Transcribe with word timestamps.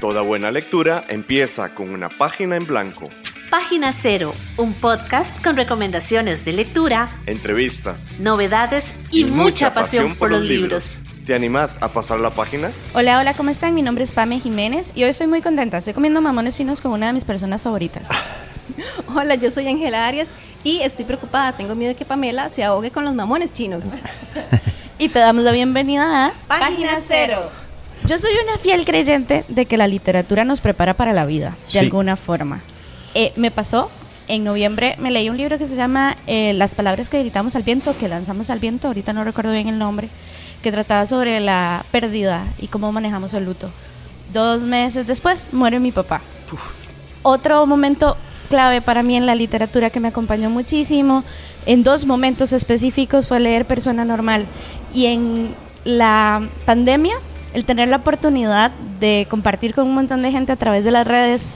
Toda 0.00 0.22
buena 0.22 0.52
lectura 0.52 1.02
empieza 1.08 1.74
con 1.74 1.90
una 1.90 2.08
página 2.08 2.54
en 2.54 2.66
blanco. 2.66 3.10
Página 3.50 3.92
Cero, 3.92 4.32
un 4.56 4.74
podcast 4.74 5.42
con 5.42 5.56
recomendaciones 5.56 6.44
de 6.44 6.52
lectura, 6.52 7.10
entrevistas, 7.26 8.16
novedades 8.20 8.94
y, 9.10 9.24
mucha, 9.24 9.74
pasión, 9.74 10.14
por 10.14 10.30
los 10.30 10.42
libros. 10.42 11.00
¿Te 11.26 11.34
animás 11.34 11.78
a 11.80 11.92
pasar 11.92 12.20
la 12.20 12.30
página? 12.30 12.70
Hola, 12.94 13.18
hola, 13.18 13.34
¿cómo 13.34 13.50
están? 13.50 13.74
Mi 13.74 13.82
nombre 13.82 14.04
es 14.04 14.12
Pame 14.12 14.38
Jiménez 14.38 14.92
y 14.94 15.02
hoy 15.02 15.10
estoy 15.10 15.26
muy 15.26 15.42
contenta. 15.42 15.78
Estoy 15.78 15.94
comiendo 15.94 16.20
mamones 16.20 16.56
chinos 16.56 16.80
con 16.80 16.92
una 16.92 17.08
de 17.08 17.14
mis 17.14 17.24
personas 17.24 17.62
favoritas. 17.62 18.08
Hola, 19.16 19.34
yo 19.34 19.50
soy 19.50 19.66
Ángela 19.66 20.06
Arias 20.06 20.32
y 20.62 20.80
estoy 20.82 21.06
preocupada. 21.06 21.56
Tengo 21.56 21.74
miedo 21.74 21.94
de 21.94 21.96
que 21.96 22.04
Pamela 22.04 22.50
se 22.50 22.62
ahogue 22.62 22.92
con 22.92 23.04
los 23.04 23.14
mamones 23.14 23.52
chinos. 23.52 23.86
y 24.98 25.08
te 25.08 25.18
damos 25.18 25.42
la 25.42 25.50
bienvenida 25.50 26.26
a 26.26 26.32
Página 26.46 27.00
Cero. 27.04 27.50
Yo 28.08 28.18
soy 28.18 28.30
una 28.42 28.56
fiel 28.56 28.86
creyente 28.86 29.44
de 29.48 29.66
que 29.66 29.76
la 29.76 29.86
literatura 29.86 30.42
nos 30.42 30.62
prepara 30.62 30.94
para 30.94 31.12
la 31.12 31.26
vida, 31.26 31.54
de 31.70 31.78
alguna 31.78 32.16
forma. 32.16 32.62
Eh, 33.14 33.34
me 33.36 33.50
pasó, 33.50 33.90
en 34.28 34.44
noviembre 34.44 34.96
me 34.98 35.10
leí 35.10 35.28
un 35.28 35.36
libro 35.36 35.58
que 35.58 35.66
se 35.66 35.76
llama 35.76 36.16
eh, 36.26 36.54
Las 36.54 36.74
palabras 36.74 37.10
que 37.10 37.20
gritamos 37.20 37.54
al 37.54 37.64
viento, 37.64 37.94
que 37.98 38.08
lanzamos 38.08 38.48
al 38.48 38.60
viento, 38.60 38.88
ahorita 38.88 39.12
no 39.12 39.24
recuerdo 39.24 39.52
bien 39.52 39.68
el 39.68 39.78
nombre, 39.78 40.08
que 40.62 40.72
trataba 40.72 41.04
sobre 41.04 41.38
la 41.40 41.84
pérdida 41.90 42.46
y 42.58 42.68
cómo 42.68 42.90
manejamos 42.92 43.34
el 43.34 43.44
luto. 43.44 43.70
Dos 44.32 44.62
meses 44.62 45.06
después 45.06 45.48
muere 45.52 45.78
mi 45.78 45.92
papá. 45.92 46.22
Otro 47.22 47.66
momento 47.66 48.16
clave 48.48 48.80
para 48.80 49.02
mí 49.02 49.16
en 49.16 49.26
la 49.26 49.34
literatura 49.34 49.90
que 49.90 50.00
me 50.00 50.08
acompañó 50.08 50.48
muchísimo, 50.48 51.24
en 51.66 51.82
dos 51.82 52.06
momentos 52.06 52.54
específicos, 52.54 53.28
fue 53.28 53.38
leer 53.38 53.66
Persona 53.66 54.06
Normal. 54.06 54.46
Y 54.94 55.04
en 55.04 55.54
la 55.84 56.48
pandemia, 56.64 57.14
el 57.54 57.64
tener 57.64 57.88
la 57.88 57.96
oportunidad 57.96 58.70
de 59.00 59.26
compartir 59.30 59.74
con 59.74 59.86
un 59.86 59.94
montón 59.94 60.22
de 60.22 60.30
gente 60.30 60.52
a 60.52 60.56
través 60.56 60.84
de 60.84 60.90
las 60.90 61.06
redes 61.06 61.46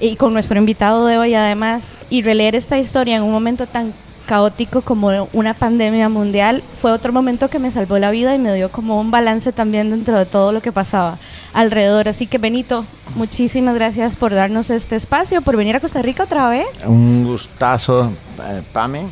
y 0.00 0.16
con 0.16 0.32
nuestro 0.32 0.58
invitado 0.58 1.06
de 1.06 1.18
hoy 1.18 1.34
además, 1.34 1.96
y 2.10 2.22
releer 2.22 2.54
esta 2.54 2.78
historia 2.78 3.16
en 3.16 3.22
un 3.22 3.32
momento 3.32 3.66
tan 3.66 3.92
caótico 4.26 4.82
como 4.82 5.28
una 5.32 5.54
pandemia 5.54 6.08
mundial, 6.08 6.62
fue 6.80 6.90
otro 6.90 7.12
momento 7.12 7.48
que 7.48 7.58
me 7.58 7.70
salvó 7.70 7.98
la 7.98 8.10
vida 8.10 8.34
y 8.34 8.38
me 8.38 8.52
dio 8.54 8.70
como 8.70 9.00
un 9.00 9.10
balance 9.10 9.52
también 9.52 9.90
dentro 9.90 10.18
de 10.18 10.26
todo 10.26 10.52
lo 10.52 10.60
que 10.60 10.72
pasaba 10.72 11.16
alrededor. 11.54 12.08
Así 12.08 12.26
que 12.26 12.38
Benito, 12.38 12.84
muchísimas 13.14 13.76
gracias 13.76 14.16
por 14.16 14.34
darnos 14.34 14.70
este 14.70 14.96
espacio, 14.96 15.40
por 15.42 15.56
venir 15.56 15.76
a 15.76 15.80
Costa 15.80 16.02
Rica 16.02 16.24
otra 16.24 16.48
vez. 16.48 16.84
Un 16.84 17.24
gustazo, 17.24 18.12
eh, 18.42 18.62
Pame. 18.72 19.04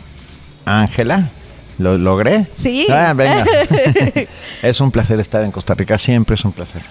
Ángela, 0.66 1.28
¿lo 1.78 1.98
logré? 1.98 2.46
Sí. 2.54 2.86
Ah, 2.90 3.12
venga. 3.14 3.44
es 4.62 4.80
un 4.80 4.90
placer 4.90 5.20
estar 5.20 5.42
en 5.44 5.50
Costa 5.50 5.74
Rica, 5.74 5.98
siempre 5.98 6.34
es 6.34 6.44
un 6.44 6.52
placer. 6.52 6.82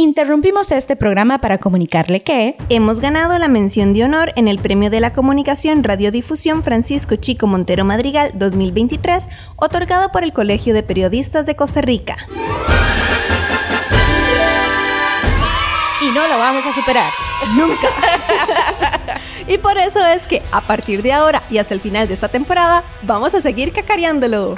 Interrumpimos 0.00 0.72
este 0.72 0.96
programa 0.96 1.42
para 1.42 1.58
comunicarle 1.58 2.22
que 2.22 2.56
hemos 2.70 3.00
ganado 3.00 3.38
la 3.38 3.48
mención 3.48 3.92
de 3.92 4.04
honor 4.04 4.32
en 4.34 4.48
el 4.48 4.58
Premio 4.58 4.88
de 4.88 4.98
la 4.98 5.12
Comunicación 5.12 5.84
Radiodifusión 5.84 6.64
Francisco 6.64 7.16
Chico 7.16 7.46
Montero 7.46 7.84
Madrigal 7.84 8.30
2023, 8.32 9.28
otorgado 9.56 10.10
por 10.10 10.24
el 10.24 10.32
Colegio 10.32 10.72
de 10.72 10.82
Periodistas 10.82 11.44
de 11.44 11.54
Costa 11.54 11.82
Rica. 11.82 12.16
Y 16.00 16.10
no 16.12 16.26
lo 16.28 16.38
vamos 16.38 16.64
a 16.64 16.72
superar. 16.72 17.12
Nunca. 17.54 17.88
y 19.46 19.58
por 19.58 19.78
eso 19.78 20.04
es 20.06 20.26
que 20.26 20.42
a 20.52 20.60
partir 20.60 21.02
de 21.02 21.12
ahora 21.12 21.42
y 21.50 21.58
hasta 21.58 21.74
el 21.74 21.80
final 21.80 22.08
de 22.08 22.14
esta 22.14 22.28
temporada, 22.28 22.84
vamos 23.02 23.34
a 23.34 23.40
seguir 23.40 23.72
cacareándolo. 23.72 24.54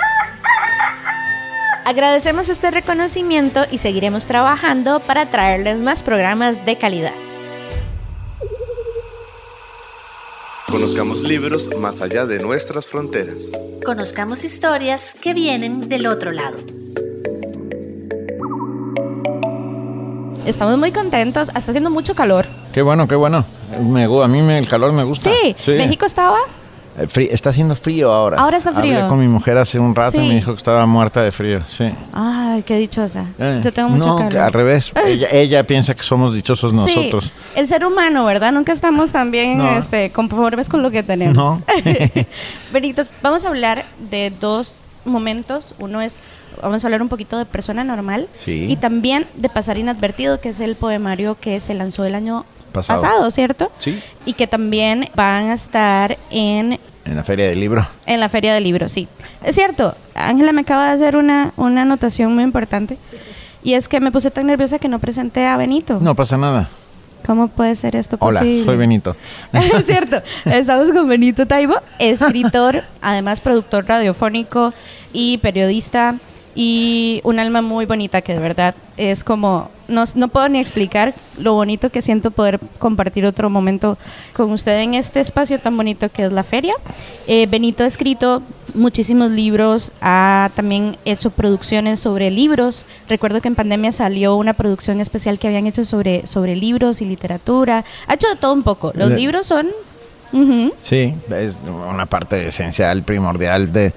Agradecemos 1.84 2.48
este 2.48 2.70
reconocimiento 2.70 3.62
y 3.70 3.78
seguiremos 3.78 4.26
trabajando 4.26 5.00
para 5.00 5.30
traerles 5.30 5.78
más 5.78 6.02
programas 6.02 6.64
de 6.64 6.78
calidad. 6.78 7.14
Conozcamos 10.68 11.20
libros 11.22 11.68
más 11.78 12.00
allá 12.00 12.24
de 12.24 12.38
nuestras 12.38 12.86
fronteras. 12.86 13.50
Conozcamos 13.84 14.44
historias 14.44 15.14
que 15.20 15.34
vienen 15.34 15.88
del 15.88 16.06
otro 16.06 16.30
lado. 16.30 16.56
Estamos 20.44 20.76
muy 20.76 20.90
contentos, 20.90 21.48
está 21.54 21.70
haciendo 21.70 21.90
mucho 21.90 22.14
calor. 22.14 22.46
Qué 22.72 22.82
bueno, 22.82 23.06
qué 23.06 23.14
bueno. 23.14 23.44
a 23.72 24.28
mí 24.28 24.42
me, 24.42 24.58
el 24.58 24.68
calor 24.68 24.92
me 24.92 25.04
gusta. 25.04 25.30
Sí, 25.30 25.54
México 25.72 26.04
estaba 26.04 26.38
eh, 26.98 27.28
está 27.30 27.50
haciendo 27.50 27.74
frío 27.74 28.12
ahora. 28.12 28.38
Ahora 28.38 28.56
está 28.56 28.72
frío. 28.72 28.96
Hablé 28.96 29.08
con 29.08 29.18
mi 29.18 29.28
mujer 29.28 29.56
hace 29.56 29.78
un 29.78 29.94
rato 29.94 30.20
y 30.20 30.28
me 30.28 30.34
dijo 30.34 30.52
que 30.52 30.58
estaba 30.58 30.84
muerta 30.84 31.22
de 31.22 31.30
frío. 31.30 31.62
Sí. 31.68 31.90
Ay, 32.12 32.62
qué 32.64 32.76
dichosa. 32.76 33.26
Eh, 33.38 33.60
Yo 33.62 33.72
tengo 33.72 33.88
mucho 33.88 34.18
no, 34.18 34.18
al 34.18 34.52
revés. 34.52 34.92
ella, 35.32 35.64
piensa 35.64 35.94
que 35.94 36.02
somos 36.02 36.34
dichosos 36.34 36.74
nosotros. 36.74 37.24
Sí. 37.24 37.32
El 37.54 37.66
ser 37.66 37.84
humano, 37.84 38.24
¿verdad? 38.24 38.52
Nunca 38.52 38.72
estamos 38.72 39.12
tan 39.12 39.30
bien 39.30 39.60
este, 39.60 40.10
conformes 40.10 40.68
con 40.68 40.82
lo 40.82 40.90
que 40.90 41.02
tenemos. 41.02 41.36
No. 41.36 41.62
Benito, 42.72 43.04
vamos 43.22 43.44
a 43.44 43.48
hablar 43.48 43.84
de 44.10 44.32
dos 44.38 44.82
momentos. 45.04 45.74
Uno 45.78 46.02
es, 46.02 46.20
vamos 46.60 46.84
a 46.84 46.86
hablar 46.86 47.02
un 47.02 47.08
poquito 47.08 47.38
de 47.38 47.44
persona 47.44 47.84
normal 47.84 48.28
y 48.46 48.76
también 48.76 49.26
de 49.34 49.48
pasar 49.48 49.78
inadvertido, 49.78 50.40
que 50.40 50.50
es 50.50 50.60
el 50.60 50.76
poemario 50.76 51.36
que 51.38 51.60
se 51.60 51.74
lanzó 51.74 52.04
el 52.04 52.14
año 52.14 52.44
pasado. 52.72 53.30
¿cierto? 53.30 53.70
Sí. 53.78 54.00
Y 54.24 54.34
que 54.34 54.46
también 54.46 55.08
van 55.14 55.50
a 55.50 55.54
estar 55.54 56.16
en... 56.30 56.78
En 57.04 57.16
la 57.16 57.24
Feria 57.24 57.48
del 57.48 57.60
Libro. 57.60 57.86
En 58.06 58.20
la 58.20 58.28
Feria 58.28 58.54
del 58.54 58.64
Libro, 58.64 58.88
sí. 58.88 59.08
Es 59.42 59.56
cierto, 59.56 59.94
Ángela 60.14 60.52
me 60.52 60.60
acaba 60.60 60.86
de 60.86 60.92
hacer 60.92 61.16
una, 61.16 61.52
una 61.56 61.82
anotación 61.82 62.34
muy 62.34 62.44
importante. 62.44 62.96
Y 63.64 63.74
es 63.74 63.88
que 63.88 64.00
me 64.00 64.10
puse 64.10 64.30
tan 64.30 64.46
nerviosa 64.46 64.78
que 64.78 64.88
no 64.88 64.98
presenté 64.98 65.46
a 65.46 65.56
Benito. 65.56 65.98
No 66.00 66.14
pasa 66.14 66.36
nada. 66.36 66.68
¿Cómo 67.26 67.48
puede 67.48 67.76
ser 67.76 67.94
esto 67.96 68.16
Hola, 68.18 68.40
soy 68.40 68.76
Benito. 68.76 69.16
es 69.52 69.86
cierto. 69.86 70.16
Estamos 70.44 70.90
con 70.90 71.08
Benito 71.08 71.46
Taibo, 71.46 71.76
escritor, 71.98 72.82
además 73.00 73.40
productor 73.40 73.86
radiofónico 73.86 74.74
y 75.12 75.38
periodista 75.38 76.16
y 76.54 77.20
un 77.24 77.38
alma 77.38 77.62
muy 77.62 77.86
bonita 77.86 78.20
que 78.20 78.34
de 78.34 78.38
verdad 78.38 78.74
es 78.96 79.24
como, 79.24 79.70
no, 79.88 80.04
no, 80.14 80.28
puedo 80.28 80.48
ni 80.48 80.60
explicar 80.60 81.14
lo 81.38 81.54
bonito 81.54 81.90
que 81.90 82.02
siento 82.02 82.30
poder 82.30 82.60
compartir 82.78 83.24
otro 83.24 83.48
momento 83.48 83.96
con 84.34 84.50
usted 84.52 84.78
en 84.80 84.94
este 84.94 85.20
espacio 85.20 85.58
tan 85.58 85.76
bonito 85.76 86.10
que 86.10 86.26
es 86.26 86.32
la 86.32 86.42
feria. 86.42 86.74
Eh, 87.26 87.46
Benito 87.46 87.84
ha 87.84 87.86
escrito 87.86 88.42
muchísimos 88.74 89.30
libros, 89.30 89.92
ha 90.00 90.50
también 90.54 90.96
hecho 91.04 91.30
producciones 91.30 92.00
sobre 92.00 92.30
libros. 92.30 92.84
Recuerdo 93.08 93.40
que 93.40 93.48
en 93.48 93.54
pandemia 93.54 93.92
salió 93.92 94.36
una 94.36 94.52
producción 94.52 95.00
especial 95.00 95.38
que 95.38 95.48
habían 95.48 95.66
hecho 95.66 95.84
sobre, 95.84 96.26
sobre 96.26 96.54
libros 96.56 97.00
y 97.00 97.06
literatura. 97.06 97.84
Ha 98.06 98.14
hecho 98.14 98.28
de 98.28 98.36
todo 98.36 98.52
un 98.52 98.62
poco. 98.62 98.92
Los 98.94 99.10
libros 99.10 99.46
son 99.46 99.68
Sí, 100.80 101.14
es 101.30 101.56
una 101.66 102.06
parte 102.06 102.48
esencial, 102.48 103.02
primordial 103.02 103.72
de, 103.72 103.92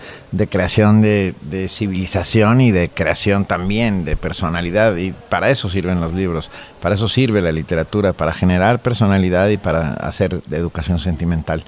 creación 0.49 1.01
de, 1.01 1.33
civilización 1.69 2.61
y 2.61 2.71
de 2.71 2.89
creación 2.89 3.45
también 3.45 4.03
de 4.05 4.17
personalidad. 4.17 4.95
Y 4.97 5.13
para 5.29 5.49
eso 5.49 5.69
sirven 5.69 6.01
los 6.01 6.13
libros, 6.13 6.51
para 6.81 6.95
eso 6.95 7.07
sirve 7.07 7.41
la 7.41 7.51
literatura, 7.51 8.13
para 8.13 8.33
generar 8.33 8.79
personalidad 8.79 9.49
y 9.49 9.57
para 9.57 9.93
hacer 9.93 10.41
de 10.43 10.57
educación 10.57 10.99
sentimental. 10.99 11.63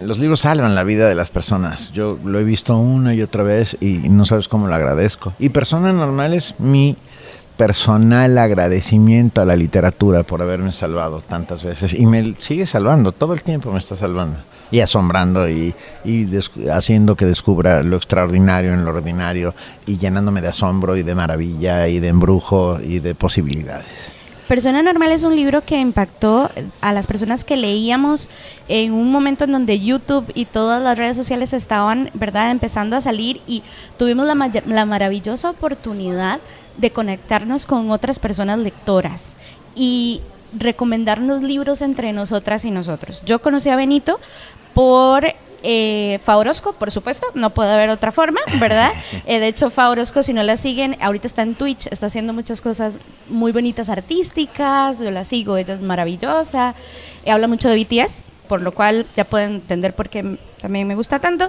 Los 0.00 0.18
libros 0.18 0.40
salvan 0.40 0.74
la 0.74 0.82
vida 0.82 1.06
de 1.06 1.14
las 1.14 1.28
personas. 1.28 1.92
Yo 1.92 2.18
lo 2.24 2.38
he 2.38 2.44
visto 2.44 2.78
una 2.78 3.12
y 3.12 3.20
otra 3.20 3.42
vez 3.42 3.76
y 3.80 4.08
no 4.08 4.24
sabes 4.24 4.48
cómo 4.48 4.66
lo 4.66 4.74
agradezco. 4.74 5.34
Y 5.38 5.50
Persona 5.50 5.92
Normal 5.92 6.32
es 6.32 6.58
mi 6.58 6.96
personal 7.60 8.38
agradecimiento 8.38 9.42
a 9.42 9.44
la 9.44 9.54
literatura 9.54 10.22
por 10.22 10.40
haberme 10.40 10.72
salvado 10.72 11.20
tantas 11.20 11.62
veces 11.62 11.92
y 11.92 12.06
me 12.06 12.34
sigue 12.38 12.64
salvando, 12.66 13.12
todo 13.12 13.34
el 13.34 13.42
tiempo 13.42 13.70
me 13.70 13.78
está 13.78 13.96
salvando 13.96 14.38
y 14.70 14.80
asombrando 14.80 15.46
y, 15.46 15.74
haciendo 16.72 17.16
que 17.16 17.26
descubra 17.26 17.82
lo 17.82 17.98
extraordinario 17.98 18.72
en 18.72 18.86
lo 18.86 18.92
ordinario 18.92 19.54
y 19.86 19.98
llenándome 19.98 20.40
de 20.40 20.48
asombro 20.48 20.96
y 20.96 21.02
de 21.02 21.14
maravilla 21.14 21.86
y 21.86 22.00
de 22.00 22.08
embrujo 22.08 22.78
y 22.80 23.00
de 23.00 23.14
posibilidades. 23.14 23.84
Persona 24.48 24.82
Normal 24.82 25.12
es 25.12 25.22
un 25.22 25.36
libro 25.36 25.60
que 25.60 25.78
impactó 25.78 26.50
a 26.80 26.92
las 26.94 27.06
personas 27.06 27.44
que 27.44 27.58
leíamos 27.58 28.26
en 28.68 28.94
un 28.94 29.12
momento 29.12 29.44
en 29.44 29.52
donde 29.52 29.78
YouTube 29.80 30.24
y 30.34 30.46
todas 30.46 30.82
las 30.82 30.96
redes 30.96 31.16
sociales 31.16 31.52
estaban, 31.52 32.10
¿verdad?, 32.14 32.50
empezando 32.50 32.96
a 32.96 33.02
salir 33.02 33.42
y 33.46 33.62
tuvimos 33.98 34.26
la, 34.26 34.50
la 34.66 34.86
maravillosa 34.86 35.50
oportunidad 35.50 36.40
de 36.80 36.90
conectarnos 36.90 37.66
con 37.66 37.90
otras 37.90 38.18
personas 38.18 38.58
lectoras 38.58 39.36
y 39.74 40.20
recomendarnos 40.52 41.42
libros 41.42 41.82
entre 41.82 42.12
nosotras 42.12 42.64
y 42.64 42.70
nosotros. 42.70 43.22
Yo 43.24 43.40
conocí 43.40 43.68
a 43.68 43.76
Benito 43.76 44.18
por 44.74 45.32
eh, 45.62 46.18
Faurosco, 46.24 46.72
por 46.72 46.90
supuesto, 46.90 47.26
no 47.34 47.50
puede 47.50 47.72
haber 47.72 47.90
otra 47.90 48.12
forma, 48.12 48.40
¿verdad? 48.58 48.92
Eh, 49.26 49.38
de 49.38 49.48
hecho, 49.48 49.70
Faurosco, 49.70 50.22
si 50.22 50.32
no 50.32 50.42
la 50.42 50.56
siguen, 50.56 50.96
ahorita 51.00 51.26
está 51.26 51.42
en 51.42 51.54
Twitch, 51.54 51.86
está 51.88 52.06
haciendo 52.06 52.32
muchas 52.32 52.60
cosas 52.60 52.98
muy 53.28 53.52
bonitas 53.52 53.88
artísticas, 53.88 54.98
yo 54.98 55.10
la 55.10 55.24
sigo, 55.24 55.56
ella 55.56 55.74
es 55.74 55.80
maravillosa, 55.80 56.74
habla 57.26 57.48
mucho 57.48 57.68
de 57.68 57.76
BTS, 57.84 58.24
por 58.50 58.62
lo 58.62 58.72
cual 58.72 59.06
ya 59.16 59.22
pueden 59.22 59.52
entender 59.52 59.94
por 59.94 60.08
qué 60.08 60.36
también 60.60 60.88
me 60.88 60.96
gusta 60.96 61.20
tanto. 61.20 61.48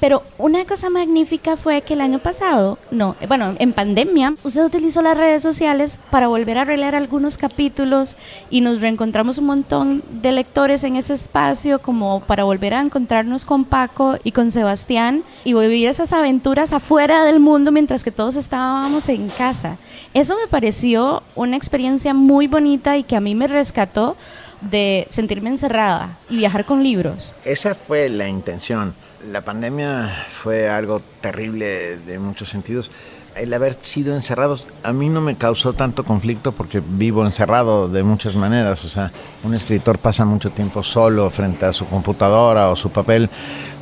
Pero 0.00 0.24
una 0.36 0.64
cosa 0.64 0.90
magnífica 0.90 1.56
fue 1.56 1.82
que 1.82 1.94
el 1.94 2.00
año 2.00 2.18
pasado, 2.18 2.76
no, 2.90 3.14
bueno, 3.28 3.54
en 3.60 3.72
pandemia, 3.72 4.34
usted 4.42 4.64
utilizó 4.64 5.00
las 5.00 5.16
redes 5.16 5.44
sociales 5.44 6.00
para 6.10 6.26
volver 6.26 6.58
a 6.58 6.64
releer 6.64 6.96
algunos 6.96 7.36
capítulos 7.36 8.16
y 8.50 8.62
nos 8.62 8.80
reencontramos 8.80 9.38
un 9.38 9.46
montón 9.46 10.02
de 10.10 10.32
lectores 10.32 10.82
en 10.82 10.96
ese 10.96 11.14
espacio 11.14 11.78
como 11.78 12.18
para 12.18 12.42
volver 12.42 12.74
a 12.74 12.80
encontrarnos 12.80 13.44
con 13.44 13.64
Paco 13.64 14.18
y 14.24 14.32
con 14.32 14.50
Sebastián 14.50 15.22
y 15.44 15.54
vivir 15.54 15.86
esas 15.86 16.12
aventuras 16.12 16.72
afuera 16.72 17.22
del 17.22 17.38
mundo 17.38 17.70
mientras 17.70 18.02
que 18.02 18.10
todos 18.10 18.34
estábamos 18.34 19.08
en 19.08 19.28
casa. 19.28 19.76
Eso 20.14 20.34
me 20.36 20.48
pareció 20.48 21.22
una 21.36 21.56
experiencia 21.56 22.12
muy 22.12 22.48
bonita 22.48 22.96
y 22.96 23.04
que 23.04 23.14
a 23.14 23.20
mí 23.20 23.36
me 23.36 23.46
rescató 23.46 24.16
de 24.60 25.06
sentirme 25.10 25.50
encerrada 25.50 26.18
y 26.28 26.36
viajar 26.36 26.64
con 26.64 26.82
libros. 26.82 27.34
Esa 27.44 27.74
fue 27.74 28.08
la 28.08 28.28
intención 28.28 28.94
la 29.28 29.42
pandemia 29.42 30.24
fue 30.30 30.68
algo 30.68 31.02
terrible 31.20 31.98
de 31.98 32.18
muchos 32.18 32.48
sentidos. 32.48 32.90
El 33.36 33.54
haber 33.54 33.74
sido 33.82 34.14
encerrados 34.14 34.66
a 34.82 34.92
mí 34.92 35.08
no 35.08 35.20
me 35.20 35.36
causó 35.36 35.72
tanto 35.72 36.04
conflicto 36.04 36.52
porque 36.52 36.82
vivo 36.84 37.24
encerrado 37.24 37.88
de 37.88 38.02
muchas 38.02 38.34
maneras. 38.34 38.84
O 38.84 38.88
sea, 38.88 39.12
un 39.44 39.54
escritor 39.54 39.98
pasa 39.98 40.24
mucho 40.24 40.50
tiempo 40.50 40.82
solo 40.82 41.30
frente 41.30 41.64
a 41.66 41.72
su 41.72 41.86
computadora 41.86 42.70
o 42.70 42.76
su 42.76 42.90
papel, 42.90 43.30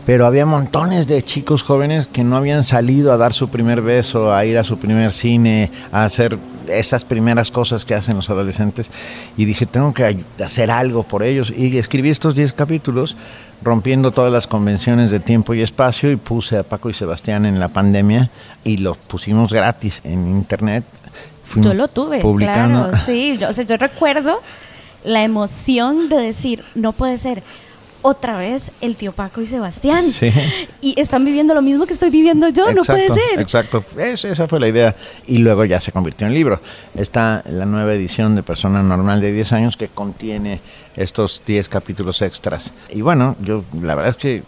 pero 0.08 0.24
había 0.24 0.46
montones 0.46 1.06
de 1.06 1.22
chicos 1.22 1.62
jóvenes 1.62 2.06
que 2.06 2.24
no 2.24 2.38
habían 2.38 2.64
salido 2.64 3.12
a 3.12 3.18
dar 3.18 3.34
su 3.34 3.50
primer 3.50 3.82
beso, 3.82 4.32
a 4.32 4.42
ir 4.46 4.56
a 4.56 4.64
su 4.64 4.78
primer 4.78 5.12
cine, 5.12 5.70
a 5.92 6.04
hacer 6.04 6.38
esas 6.66 7.04
primeras 7.04 7.50
cosas 7.50 7.84
que 7.84 7.94
hacen 7.94 8.16
los 8.16 8.30
adolescentes. 8.30 8.90
Y 9.36 9.44
dije, 9.44 9.66
tengo 9.66 9.92
que 9.92 10.24
hacer 10.42 10.70
algo 10.70 11.02
por 11.02 11.22
ellos. 11.22 11.52
Y 11.54 11.76
escribí 11.76 12.08
estos 12.08 12.34
10 12.34 12.54
capítulos 12.54 13.16
rompiendo 13.60 14.10
todas 14.10 14.32
las 14.32 14.46
convenciones 14.46 15.10
de 15.10 15.20
tiempo 15.20 15.52
y 15.52 15.60
espacio 15.60 16.10
y 16.10 16.16
puse 16.16 16.56
a 16.56 16.62
Paco 16.62 16.88
y 16.88 16.94
Sebastián 16.94 17.44
en 17.44 17.60
la 17.60 17.68
pandemia 17.68 18.30
y 18.64 18.78
los 18.78 18.96
pusimos 18.96 19.52
gratis 19.52 20.00
en 20.04 20.26
internet. 20.26 20.84
yo 21.56 21.74
lo 21.74 21.86
tuve, 21.86 22.20
publicando. 22.20 22.88
claro, 22.88 23.04
sí, 23.04 23.36
yo, 23.38 23.50
o 23.50 23.52
sea, 23.52 23.66
yo 23.66 23.76
recuerdo 23.76 24.40
la 25.04 25.22
emoción 25.22 26.08
de 26.08 26.16
decir, 26.16 26.64
no 26.74 26.94
puede 26.94 27.18
ser, 27.18 27.42
otra 28.02 28.38
vez 28.38 28.70
el 28.80 28.96
tío 28.96 29.12
Paco 29.12 29.40
y 29.40 29.46
Sebastián. 29.46 30.02
Sí. 30.02 30.32
Y 30.80 31.00
están 31.00 31.24
viviendo 31.24 31.54
lo 31.54 31.62
mismo 31.62 31.86
que 31.86 31.92
estoy 31.92 32.10
viviendo 32.10 32.48
yo, 32.48 32.72
no 32.72 32.82
puede 32.82 33.08
ser. 33.08 33.40
Exacto, 33.40 33.84
esa 33.96 34.46
fue 34.46 34.60
la 34.60 34.68
idea. 34.68 34.94
Y 35.26 35.38
luego 35.38 35.64
ya 35.64 35.80
se 35.80 35.92
convirtió 35.92 36.26
en 36.26 36.34
libro. 36.34 36.60
Está 36.94 37.42
la 37.46 37.66
nueva 37.66 37.94
edición 37.94 38.36
de 38.36 38.42
Persona 38.42 38.82
Normal 38.82 39.20
de 39.20 39.32
10 39.32 39.52
años 39.52 39.76
que 39.76 39.88
contiene 39.88 40.60
estos 40.96 41.42
10 41.46 41.68
capítulos 41.68 42.22
extras. 42.22 42.72
Y 42.90 43.02
bueno, 43.02 43.36
yo 43.40 43.64
la 43.82 43.94
verdad 43.94 44.10
es 44.10 44.16
que 44.16 44.42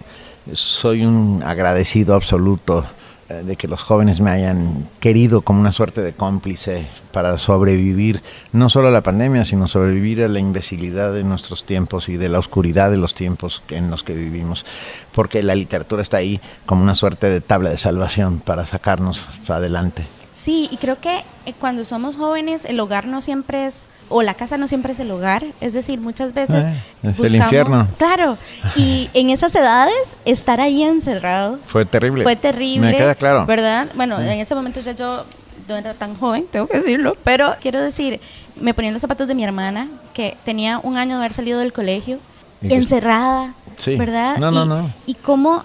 soy 0.53 1.05
un 1.05 1.43
agradecido 1.45 2.15
absoluto 2.15 2.85
de 3.35 3.57
que 3.57 3.69
los 3.69 3.83
jóvenes 3.83 4.21
me 4.21 4.31
hayan 4.31 4.87
querido 5.01 5.43
como 5.43 5.61
una 5.61 5.73
suerte 5.73 6.03
de 6.03 6.13
cómplice 6.13 6.87
para 7.13 7.39
sobrevivir 7.39 8.23
no 8.53 8.69
solo 8.69 8.89
a 8.89 8.91
la 8.91 9.03
pandemia, 9.03 9.45
sino 9.45 9.69
sobrevivir 9.69 10.23
a 10.23 10.29
la 10.29 10.39
imbecilidad 10.39 11.13
de 11.13 11.25
nuestros 11.25 11.65
tiempos 11.65 12.09
y 12.09 12.17
de 12.17 12.29
la 12.29 12.39
oscuridad 12.39 12.91
de 12.91 12.97
los 12.97 13.15
tiempos 13.15 13.63
en 13.69 13.91
los 13.91 14.03
que 14.03 14.15
vivimos, 14.15 14.67
porque 15.15 15.43
la 15.43 15.55
literatura 15.55 16.03
está 16.03 16.19
ahí 16.19 16.41
como 16.67 16.83
una 16.83 16.95
suerte 16.95 17.29
de 17.29 17.41
tabla 17.41 17.71
de 17.71 17.77
salvación 17.77 18.41
para 18.41 18.67
sacarnos 18.67 19.23
adelante. 19.49 20.20
Sí, 20.33 20.69
y 20.71 20.77
creo 20.77 21.01
que 21.01 21.19
eh, 21.47 21.55
cuando 21.59 21.85
somos 21.85 22.17
jóvenes 22.17 22.65
el 22.65 22.79
hogar 22.81 23.07
no 23.07 23.21
siempre 23.21 23.67
es 23.67 23.89
o 24.09 24.23
la 24.23 24.35
casa 24.35 24.57
no 24.57 24.69
siempre 24.69 24.93
es 24.93 25.01
el 25.01 25.11
hogar, 25.11 25.45
es 25.61 25.73
decir, 25.73 26.01
muchas 26.01 26.35
veces 26.35 26.67
eh, 26.67 26.75
es 27.05 27.21
el 27.21 27.37
infierno. 27.37 27.87
Claro, 27.97 28.39
y 28.75 29.09
en 29.15 29.31
esas 29.31 29.55
edades 29.55 30.17
estar 30.25 30.61
ahí 30.61 30.83
encerrados 30.83 31.61
fue 31.63 31.85
terrible. 31.85 32.25
Fue 32.25 32.37
terrible. 32.37 32.91
Me 32.91 32.97
queda 32.97 33.15
claro. 33.15 33.47
¿Verdad? 33.47 33.89
Bueno, 33.95 34.21
en 34.21 34.29
ese 34.29 34.55
momento 34.55 34.81
ya 34.81 34.93
yo 34.93 35.25
no 35.69 35.77
era 35.77 35.95
tan 35.95 36.17
joven, 36.17 36.45
tengo 36.51 36.67
que 36.67 36.79
decirlo, 36.79 37.17
pero 37.23 37.55
quiero 37.61 37.81
decir, 37.81 38.21
me 38.61 38.75
ponía 38.75 38.89
en 38.89 38.95
los 38.95 39.03
zapatos 39.03 39.29
de 39.29 39.35
mi 39.35 39.45
hermana 39.45 39.89
que 40.13 40.37
tenía 40.45 40.79
un 40.79 40.97
año 40.97 41.17
de 41.17 41.23
haber 41.23 41.33
salido 41.33 41.61
del 41.61 41.73
colegio, 41.73 42.19
encerrada, 42.63 43.55
sí. 43.77 43.97
¿verdad? 43.97 44.39
No, 44.39 44.51
no, 44.51 44.65
no. 44.65 44.91
Y 45.07 45.15
cómo 45.15 45.65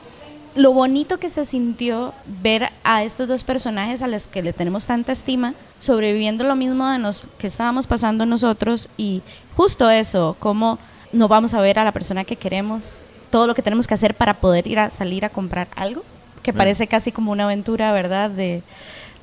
lo 0.55 0.71
bonito 0.71 1.19
que 1.19 1.29
se 1.29 1.45
sintió 1.45 2.13
ver 2.41 2.69
a 2.83 3.03
estos 3.03 3.27
dos 3.27 3.43
personajes 3.43 4.01
a 4.01 4.07
los 4.07 4.27
que 4.27 4.41
le 4.41 4.53
tenemos 4.53 4.85
tanta 4.85 5.11
estima 5.11 5.53
sobreviviendo 5.79 6.45
lo 6.45 6.55
mismo 6.55 6.89
de 6.89 6.97
nos 6.97 7.23
que 7.37 7.47
estábamos 7.47 7.87
pasando 7.87 8.25
nosotros 8.25 8.89
y 8.97 9.21
justo 9.55 9.89
eso, 9.89 10.35
cómo 10.39 10.79
no 11.11 11.27
vamos 11.27 11.53
a 11.53 11.61
ver 11.61 11.77
a 11.77 11.83
la 11.83 11.91
persona 11.91 12.23
que 12.23 12.37
queremos, 12.37 12.99
todo 13.31 13.47
lo 13.47 13.55
que 13.55 13.61
tenemos 13.61 13.87
que 13.87 13.93
hacer 13.93 14.15
para 14.15 14.35
poder 14.35 14.67
ir 14.67 14.79
a 14.79 14.89
salir 14.89 15.25
a 15.25 15.29
comprar 15.29 15.67
algo, 15.75 16.03
que 16.41 16.53
parece 16.53 16.87
casi 16.87 17.11
como 17.11 17.31
una 17.31 17.45
aventura, 17.45 17.91
¿verdad? 17.91 18.29
De 18.29 18.63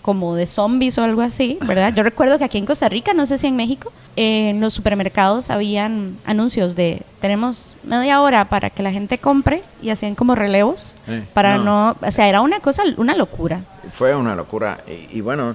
como 0.02 0.34
de 0.34 0.46
zombies 0.46 0.98
o 0.98 1.04
algo 1.04 1.22
así, 1.22 1.58
¿verdad? 1.66 1.94
Yo 1.94 2.02
recuerdo 2.02 2.36
que 2.36 2.44
aquí 2.44 2.58
en 2.58 2.66
Costa 2.66 2.88
Rica, 2.88 3.14
no 3.14 3.24
sé 3.24 3.38
si 3.38 3.46
en 3.46 3.56
México, 3.56 3.92
en 4.16 4.60
los 4.60 4.74
supermercados 4.74 5.48
habían 5.48 6.18
anuncios 6.26 6.74
de 6.74 7.02
tenemos 7.20 7.76
media 7.84 8.20
hora 8.20 8.44
para 8.46 8.68
que 8.68 8.82
la 8.82 8.90
gente 8.90 9.18
compre 9.18 9.62
y 9.80 9.90
hacían 9.90 10.16
como 10.16 10.34
relevos 10.34 10.94
para 11.32 11.56
no. 11.56 11.96
o 12.00 12.10
sea, 12.10 12.28
era 12.28 12.40
una 12.40 12.58
cosa, 12.60 12.82
una 12.96 13.14
locura. 13.14 13.60
Fue 13.92 14.14
una 14.14 14.34
locura 14.34 14.78
y, 15.10 15.20
bueno, 15.20 15.54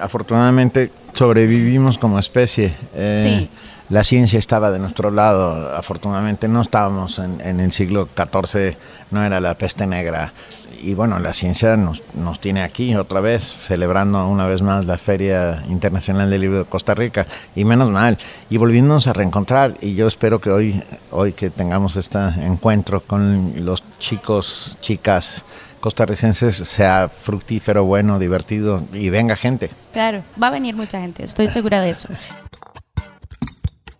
afortunadamente 0.00 0.90
sobrevivimos 1.12 1.98
como 1.98 2.18
especie. 2.18 2.74
Eh, 2.94 3.38
sí. 3.40 3.50
La 3.90 4.04
ciencia 4.04 4.38
estaba 4.38 4.70
de 4.70 4.78
nuestro 4.78 5.10
lado, 5.10 5.76
afortunadamente 5.76 6.48
no 6.48 6.62
estábamos 6.62 7.18
en, 7.18 7.42
en 7.42 7.60
el 7.60 7.72
siglo 7.72 8.08
XIV, 8.16 8.74
no 9.10 9.22
era 9.22 9.38
la 9.38 9.52
peste 9.52 9.86
negra 9.86 10.32
y 10.82 10.94
bueno, 10.94 11.18
la 11.18 11.32
ciencia 11.32 11.76
nos, 11.76 12.02
nos, 12.14 12.40
tiene 12.40 12.62
aquí 12.62 12.94
otra 12.94 13.20
vez, 13.20 13.44
celebrando 13.44 14.26
una 14.26 14.46
vez 14.46 14.62
más 14.62 14.84
la 14.84 14.98
Feria 14.98 15.62
Internacional 15.68 16.28
del 16.28 16.40
Libro 16.40 16.58
de 16.58 16.64
Costa 16.64 16.94
Rica, 16.94 17.26
y 17.54 17.64
menos 17.64 17.90
mal, 17.90 18.18
y 18.50 18.56
volviéndonos 18.56 19.06
a 19.06 19.12
reencontrar, 19.12 19.74
y 19.80 19.94
yo 19.94 20.06
espero 20.06 20.40
que 20.40 20.50
hoy, 20.50 20.82
hoy 21.10 21.32
que 21.32 21.50
tengamos 21.50 21.96
este 21.96 22.18
encuentro 22.18 23.00
con 23.00 23.64
los 23.64 23.82
chicos, 23.98 24.76
chicas 24.80 25.44
costarricenses, 25.80 26.56
sea 26.56 27.08
fructífero, 27.08 27.84
bueno, 27.84 28.20
divertido, 28.20 28.84
y 28.92 29.10
venga 29.10 29.34
gente. 29.34 29.68
Claro, 29.92 30.22
va 30.40 30.46
a 30.46 30.50
venir 30.50 30.76
mucha 30.76 31.00
gente, 31.00 31.24
estoy 31.24 31.48
segura 31.48 31.80
de 31.80 31.90
eso. 31.90 32.08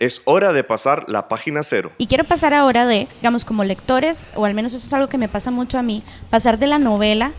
Es 0.00 0.22
hora 0.24 0.52
de 0.52 0.64
pasar 0.64 1.04
la 1.08 1.28
página 1.28 1.62
cero. 1.62 1.92
Y 1.98 2.06
quiero 2.06 2.24
pasar 2.24 2.54
ahora 2.54 2.86
de, 2.86 3.08
digamos, 3.20 3.44
como 3.44 3.64
lectores, 3.64 4.30
o 4.34 4.44
al 4.44 4.54
menos 4.54 4.74
eso 4.74 4.86
es 4.86 4.92
algo 4.92 5.08
que 5.08 5.18
me 5.18 5.28
pasa 5.28 5.50
mucho 5.50 5.78
a 5.78 5.82
mí, 5.82 6.02
pasar 6.30 6.58
de 6.58 6.66
la 6.66 6.78
novela 6.78 7.32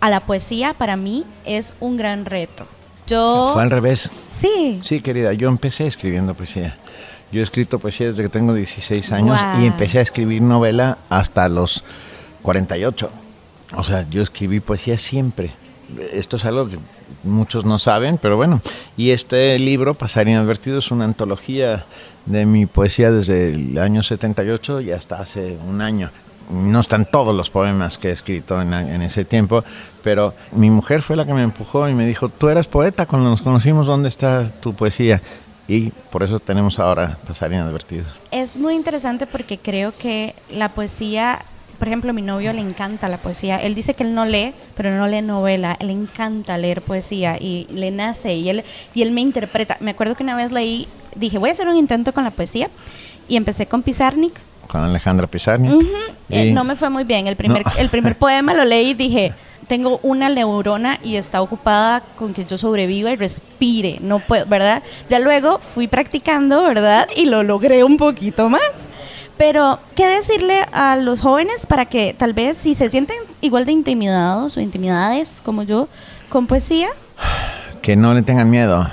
a 0.00 0.10
la 0.10 0.20
poesía 0.20 0.74
para 0.74 0.96
mí 0.96 1.24
es 1.44 1.74
un 1.80 1.96
gran 1.96 2.24
reto. 2.24 2.66
Yo... 3.06 3.50
Fue 3.54 3.62
al 3.62 3.70
revés. 3.70 4.10
Sí. 4.28 4.80
Sí, 4.84 5.00
querida, 5.00 5.32
yo 5.32 5.48
empecé 5.48 5.86
escribiendo 5.86 6.34
poesía. 6.34 6.76
Yo 7.30 7.40
he 7.40 7.44
escrito 7.44 7.78
poesía 7.78 8.08
desde 8.08 8.24
que 8.24 8.28
tengo 8.28 8.52
16 8.52 9.12
años 9.12 9.40
y 9.60 9.66
empecé 9.66 10.00
a 10.00 10.02
escribir 10.02 10.42
novela 10.42 10.98
hasta 11.08 11.48
los 11.48 11.82
48. 12.42 13.10
O 13.74 13.84
sea, 13.84 14.06
yo 14.10 14.22
escribí 14.22 14.60
poesía 14.60 14.98
siempre. 14.98 15.50
Esto 16.12 16.36
es 16.36 16.44
algo 16.44 16.68
que 16.68 16.78
muchos 17.24 17.64
no 17.64 17.78
saben, 17.78 18.18
pero 18.18 18.36
bueno. 18.36 18.60
Y 18.96 19.10
este 19.10 19.58
libro, 19.58 19.94
Pasar 19.94 20.28
Inadvertido, 20.28 20.78
es 20.78 20.90
una 20.90 21.04
antología 21.04 21.84
de 22.26 22.46
mi 22.46 22.66
poesía 22.66 23.10
desde 23.10 23.52
el 23.52 23.78
año 23.78 24.02
78 24.02 24.80
y 24.80 24.92
hasta 24.92 25.20
hace 25.20 25.56
un 25.68 25.80
año. 25.80 26.10
No 26.50 26.80
están 26.80 27.06
todos 27.06 27.34
los 27.34 27.50
poemas 27.50 27.98
que 27.98 28.08
he 28.08 28.12
escrito 28.12 28.60
en, 28.60 28.72
ese 29.02 29.24
tiempo, 29.24 29.64
pero 30.02 30.34
mi 30.52 30.70
mujer 30.70 31.00
fue 31.00 31.16
la 31.16 31.24
que 31.24 31.32
me 31.32 31.42
empujó 31.42 31.88
y 31.88 31.94
me 31.94 32.06
dijo, 32.06 32.28
tú 32.28 32.48
eras 32.48 32.66
poeta 32.66 33.06
cuando 33.06 33.30
nos 33.30 33.42
conocimos, 33.42 33.86
¿dónde 33.86 34.08
está 34.08 34.50
tu 34.60 34.74
poesía? 34.74 35.20
y 35.68 35.90
por 36.10 36.24
eso 36.24 36.40
tenemos 36.40 36.78
ahora 36.80 37.16
Pasar 37.26 37.52
Inadvertido. 37.52 38.04
Es 38.32 38.58
muy 38.58 38.74
interesante 38.74 39.26
porque 39.26 39.58
creo 39.58 39.92
que 39.96 40.34
la 40.50 40.70
poesía 40.70 41.44
por 41.82 41.88
ejemplo, 41.88 42.12
mi 42.12 42.22
novio 42.22 42.52
le 42.52 42.60
encanta 42.60 43.08
la 43.08 43.18
poesía. 43.18 43.56
Él 43.56 43.74
dice 43.74 43.94
que 43.94 44.04
él 44.04 44.14
no 44.14 44.24
lee, 44.24 44.52
pero 44.76 44.92
no 44.92 45.08
lee 45.08 45.20
novela. 45.20 45.76
Él 45.80 45.90
encanta 45.90 46.56
leer 46.56 46.80
poesía 46.80 47.36
y 47.40 47.66
le 47.72 47.90
nace 47.90 48.34
y 48.34 48.48
él, 48.50 48.62
y 48.94 49.02
él 49.02 49.10
me 49.10 49.20
interpreta. 49.20 49.78
Me 49.80 49.90
acuerdo 49.90 50.14
que 50.14 50.22
una 50.22 50.36
vez 50.36 50.52
leí, 50.52 50.86
dije, 51.16 51.38
voy 51.38 51.48
a 51.48 51.52
hacer 51.54 51.66
un 51.66 51.74
intento 51.74 52.14
con 52.14 52.22
la 52.22 52.30
poesía 52.30 52.70
y 53.26 53.34
empecé 53.34 53.66
con 53.66 53.82
Pizarnik. 53.82 54.32
Con 54.68 54.80
Alejandra 54.82 55.26
Pizarnik. 55.26 55.72
Eh, 56.30 56.52
no 56.52 56.62
me 56.62 56.76
fue 56.76 56.88
muy 56.88 57.02
bien. 57.02 57.26
El 57.26 57.34
primer, 57.34 57.64
el 57.76 57.88
primer 57.88 58.16
poema 58.26 58.54
lo 58.54 58.64
leí 58.64 58.90
y 58.90 58.94
dije, 58.94 59.32
tengo 59.66 59.98
una 60.04 60.28
neurona 60.28 61.00
y 61.02 61.16
está 61.16 61.42
ocupada 61.42 62.00
con 62.14 62.32
que 62.32 62.44
yo 62.44 62.58
sobreviva 62.58 63.10
y 63.10 63.16
respire, 63.16 63.98
no 64.00 64.20
puedo, 64.20 64.46
¿verdad? 64.46 64.84
Ya 65.08 65.18
luego 65.18 65.58
fui 65.58 65.88
practicando, 65.88 66.62
¿verdad? 66.62 67.08
Y 67.16 67.26
lo 67.26 67.42
logré 67.42 67.82
un 67.82 67.96
poquito 67.96 68.48
más. 68.48 68.88
Pero, 69.44 69.80
¿qué 69.96 70.06
decirle 70.06 70.64
a 70.70 70.94
los 70.94 71.20
jóvenes 71.20 71.66
para 71.66 71.86
que 71.86 72.14
tal 72.16 72.32
vez 72.32 72.56
si 72.56 72.76
se 72.76 72.88
sienten 72.88 73.16
igual 73.40 73.66
de 73.66 73.72
intimidados 73.72 74.56
o 74.56 74.60
intimidades 74.60 75.42
como 75.44 75.64
yo 75.64 75.88
con 76.28 76.46
poesía? 76.46 76.90
Que 77.82 77.96
no 77.96 78.14
le 78.14 78.22
tengan 78.22 78.48
miedo, 78.48 78.88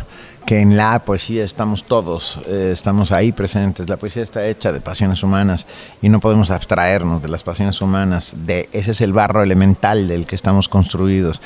que 0.47 0.59
en 0.59 0.75
la 0.75 0.97
poesía 1.05 1.43
estamos 1.43 1.83
todos, 1.83 2.39
eh, 2.47 2.71
estamos 2.73 3.11
ahí 3.11 3.31
presentes. 3.31 3.87
La 3.87 3.97
poesía 3.97 4.23
está 4.23 4.43
hecha 4.47 4.71
de 4.71 4.81
pasiones 4.81 5.21
humanas 5.21 5.67
y 6.01 6.09
no 6.09 6.19
podemos 6.19 6.49
abstraernos 6.49 7.21
de 7.21 7.29
las 7.29 7.43
pasiones 7.43 7.79
humanas. 7.79 8.33
De, 8.35 8.69
ese 8.73 8.93
es 8.93 9.01
el 9.01 9.13
barro 9.13 9.43
elemental 9.43 10.07
del 10.07 10.25
que 10.25 10.35
estamos 10.35 10.67
construidos. 10.67 11.41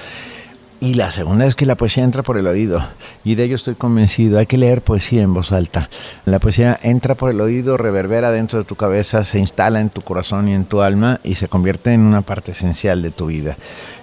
Y 0.83 0.95
la 0.95 1.13
segunda 1.13 1.45
es 1.45 1.55
que 1.55 1.65
la 1.65 1.75
poesía 1.75 2.03
entra 2.03 2.23
por 2.23 2.37
el 2.37 2.45
oído, 2.45 2.83
y 3.23 3.35
de 3.35 3.45
ello 3.45 3.55
estoy 3.55 3.73
convencido. 3.73 4.37
Hay 4.37 4.47
que 4.47 4.57
leer 4.57 4.81
poesía 4.81 5.21
en 5.21 5.33
voz 5.33 5.53
alta. 5.53 5.89
La 6.25 6.39
poesía 6.39 6.77
entra 6.83 7.15
por 7.15 7.31
el 7.31 7.39
oído, 7.39 7.77
reverbera 7.77 8.31
dentro 8.31 8.59
de 8.59 8.65
tu 8.65 8.75
cabeza, 8.75 9.23
se 9.23 9.39
instala 9.39 9.79
en 9.79 9.89
tu 9.89 10.01
corazón 10.01 10.49
y 10.49 10.53
en 10.53 10.65
tu 10.65 10.81
alma 10.81 11.21
y 11.23 11.35
se 11.35 11.47
convierte 11.47 11.93
en 11.93 12.01
una 12.01 12.21
parte 12.21 12.51
esencial 12.51 13.01
de 13.01 13.11
tu 13.11 13.27
vida. 13.27 13.55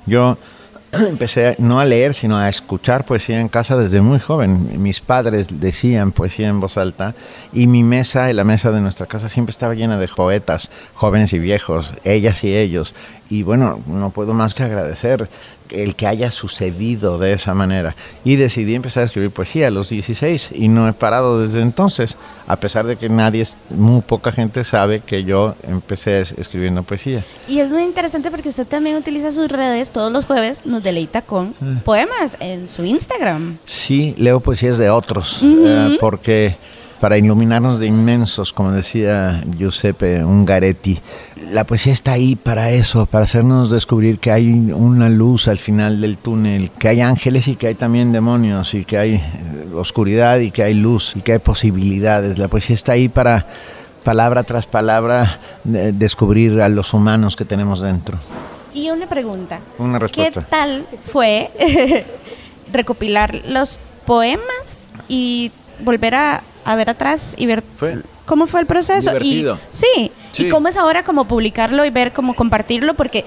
Yo 0.07 0.39
empecé 0.93 1.55
no 1.59 1.81
a 1.81 1.85
leer, 1.85 2.15
sino 2.15 2.39
a 2.39 2.49
escuchar 2.49 3.05
poesía 3.05 3.43
en 3.43 3.49
casa 3.49 3.77
desde 3.77 4.01
muy 4.01 4.19
joven. 4.19 4.83
Mis 4.83 5.03
padres 5.03 5.61
decían 5.61 6.13
poesía 6.13 6.49
en 6.49 6.61
voz 6.61 6.79
alta 6.79 7.15
y 7.53 7.67
mi 7.67 7.83
mesa, 7.83 8.33
la 8.33 8.45
mesa 8.45 8.73
de 8.73 8.81
nuestra 8.81 9.05
casa, 9.05 9.29
siempre 9.29 9.51
estaba 9.51 9.75
llena 9.75 9.99
de 9.99 10.09
poetas, 10.09 10.71
jóvenes 10.95 11.35
y 11.35 11.41
viejos, 11.41 11.93
ellas 12.05 12.43
y 12.43 12.57
ellos. 12.57 12.95
Y 13.29 13.43
bueno, 13.43 13.81
no 13.87 14.09
puedo 14.11 14.33
más 14.33 14.55
que 14.55 14.63
agradecer 14.63 15.29
el 15.71 15.95
que 15.95 16.07
haya 16.07 16.31
sucedido 16.31 17.19
de 17.19 17.33
esa 17.33 17.55
manera. 17.55 17.95
Y 18.25 18.37
decidí 18.37 18.75
empezar 18.75 19.03
a 19.03 19.07
escribir 19.07 19.31
poesía 19.31 19.69
a 19.69 19.71
los 19.71 19.89
16 19.89 20.51
y 20.53 20.69
no 20.69 20.89
he 20.89 20.93
parado 20.93 21.41
desde 21.41 21.61
entonces, 21.61 22.17
a 22.47 22.57
pesar 22.57 22.87
de 22.87 22.97
que 22.97 23.09
nadie, 23.09 23.45
muy 23.71 24.01
poca 24.03 24.33
gente 24.33 24.65
sabe 24.65 25.01
que 25.01 25.25
yo 25.25 25.55
empecé 25.63 26.21
escribiendo 26.21 26.83
poesía. 26.83 27.25
Y 27.49 27.61
es 27.61 27.71
muy 27.71 27.83
interesante 27.83 28.31
porque 28.31 28.49
usted 28.49 28.67
también 28.67 28.97
utiliza 28.97 29.33
sus 29.33 29.49
redes, 29.49 29.91
todos 29.91 30.13
los 30.13 30.25
jueves 30.25 30.67
nos 30.67 30.83
deleita 30.83 31.23
con 31.23 31.55
ah. 31.63 31.81
poemas 31.85 32.37
en 32.41 32.69
su 32.69 32.85
Instagram. 32.85 33.59
Sí, 33.65 34.15
leo 34.19 34.41
poesías 34.41 34.79
de 34.79 34.91
otros, 34.91 35.41
eh, 35.43 35.97
porque 36.01 36.57
para 37.01 37.17
iluminarnos 37.17 37.81
de 37.81 37.87
inmensos, 37.87 38.53
como 38.53 38.73
decía 38.73 39.43
Giuseppe 39.57 40.23
Ungaretti. 40.23 40.99
La 41.51 41.65
poesía 41.65 41.95
está 41.95 42.13
ahí 42.13 42.37
para 42.37 42.71
eso, 42.71 43.07
para 43.07 43.25
hacernos 43.25 43.71
descubrir 43.71 44.19
que 44.19 44.31
hay 44.31 44.51
una 44.51 45.09
luz 45.09 45.49
al 45.49 45.57
final 45.57 46.03
del 46.03 46.19
túnel, 46.19 46.71
que 46.79 46.89
hay 46.89 47.01
ángeles 47.01 47.49
y 47.49 47.57
que 47.57 47.69
hay 47.69 47.75
también 47.75 48.13
demonios, 48.13 48.75
y 48.75 48.85
que 48.85 48.99
hay 48.99 49.15
eh, 49.15 49.23
oscuridad 49.75 50.41
y 50.41 50.51
que 50.51 50.63
hay 50.63 50.75
luz 50.75 51.17
y 51.17 51.23
que 51.23 51.33
hay 51.33 51.39
posibilidades. 51.39 52.37
La 52.37 52.49
poesía 52.49 52.75
está 52.75 52.93
ahí 52.93 53.09
para, 53.09 53.47
palabra 54.05 54.43
tras 54.43 54.67
palabra, 54.67 55.41
descubrir 55.65 56.61
a 56.61 56.69
los 56.69 56.93
humanos 56.93 57.35
que 57.35 57.47
tenemos 57.47 57.81
dentro. 57.81 58.19
Y 58.75 58.91
una 58.91 59.09
pregunta. 59.09 59.61
Una 59.79 59.99
respuesta. 59.99 60.43
¿Qué 60.43 60.47
tal 60.51 60.87
fue 61.05 61.51
recopilar 62.73 63.41
los 63.47 63.79
poemas 64.05 64.93
y 65.09 65.51
volver 65.81 66.15
a 66.15 66.43
a 66.65 66.77
ver 66.77 66.91
atrás 66.91 67.35
y 67.37 67.47
ver 67.47 67.63
cómo 68.27 68.47
fue 68.47 68.61
el 68.61 68.67
proceso. 68.67 69.17
Y, 69.21 69.47
sí, 69.71 70.13
y 70.39 70.49
cómo 70.49 70.69
es 70.69 70.77
ahora 70.77 71.03
como 71.03 71.25
publicarlo 71.27 71.85
y 71.85 71.91
ver 71.91 72.13
cómo 72.13 72.35
compartirlo, 72.35 72.95
porque 72.95 73.25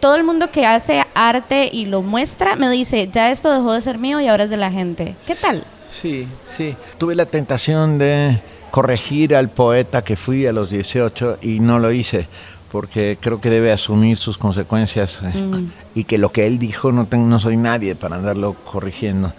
todo 0.00 0.16
el 0.16 0.24
mundo 0.24 0.50
que 0.50 0.66
hace 0.66 1.04
arte 1.14 1.68
y 1.70 1.86
lo 1.86 2.02
muestra 2.02 2.56
me 2.56 2.70
dice, 2.70 3.08
ya 3.12 3.30
esto 3.30 3.52
dejó 3.52 3.72
de 3.72 3.80
ser 3.80 3.98
mío 3.98 4.20
y 4.20 4.28
ahora 4.28 4.44
es 4.44 4.50
de 4.50 4.56
la 4.56 4.70
gente. 4.70 5.14
¿Qué 5.26 5.34
tal? 5.34 5.64
Sí, 5.90 6.28
sí. 6.42 6.76
Tuve 6.98 7.14
la 7.14 7.26
tentación 7.26 7.98
de 7.98 8.38
corregir 8.70 9.34
al 9.34 9.48
poeta 9.48 10.02
que 10.02 10.16
fui 10.16 10.46
a 10.46 10.52
los 10.52 10.70
18 10.70 11.38
y 11.42 11.60
no 11.60 11.78
lo 11.78 11.90
hice 11.90 12.28
porque 12.70 13.16
creo 13.18 13.40
que 13.40 13.48
debe 13.48 13.72
asumir 13.72 14.18
sus 14.18 14.36
consecuencias 14.36 15.22
eh, 15.22 15.38
mm. 15.38 15.70
y 15.94 16.04
que 16.04 16.18
lo 16.18 16.32
que 16.32 16.46
él 16.46 16.58
dijo 16.58 16.92
no, 16.92 17.06
tengo, 17.06 17.26
no 17.26 17.38
soy 17.38 17.56
nadie 17.56 17.94
para 17.94 18.16
andarlo 18.16 18.52
corrigiendo 18.52 19.32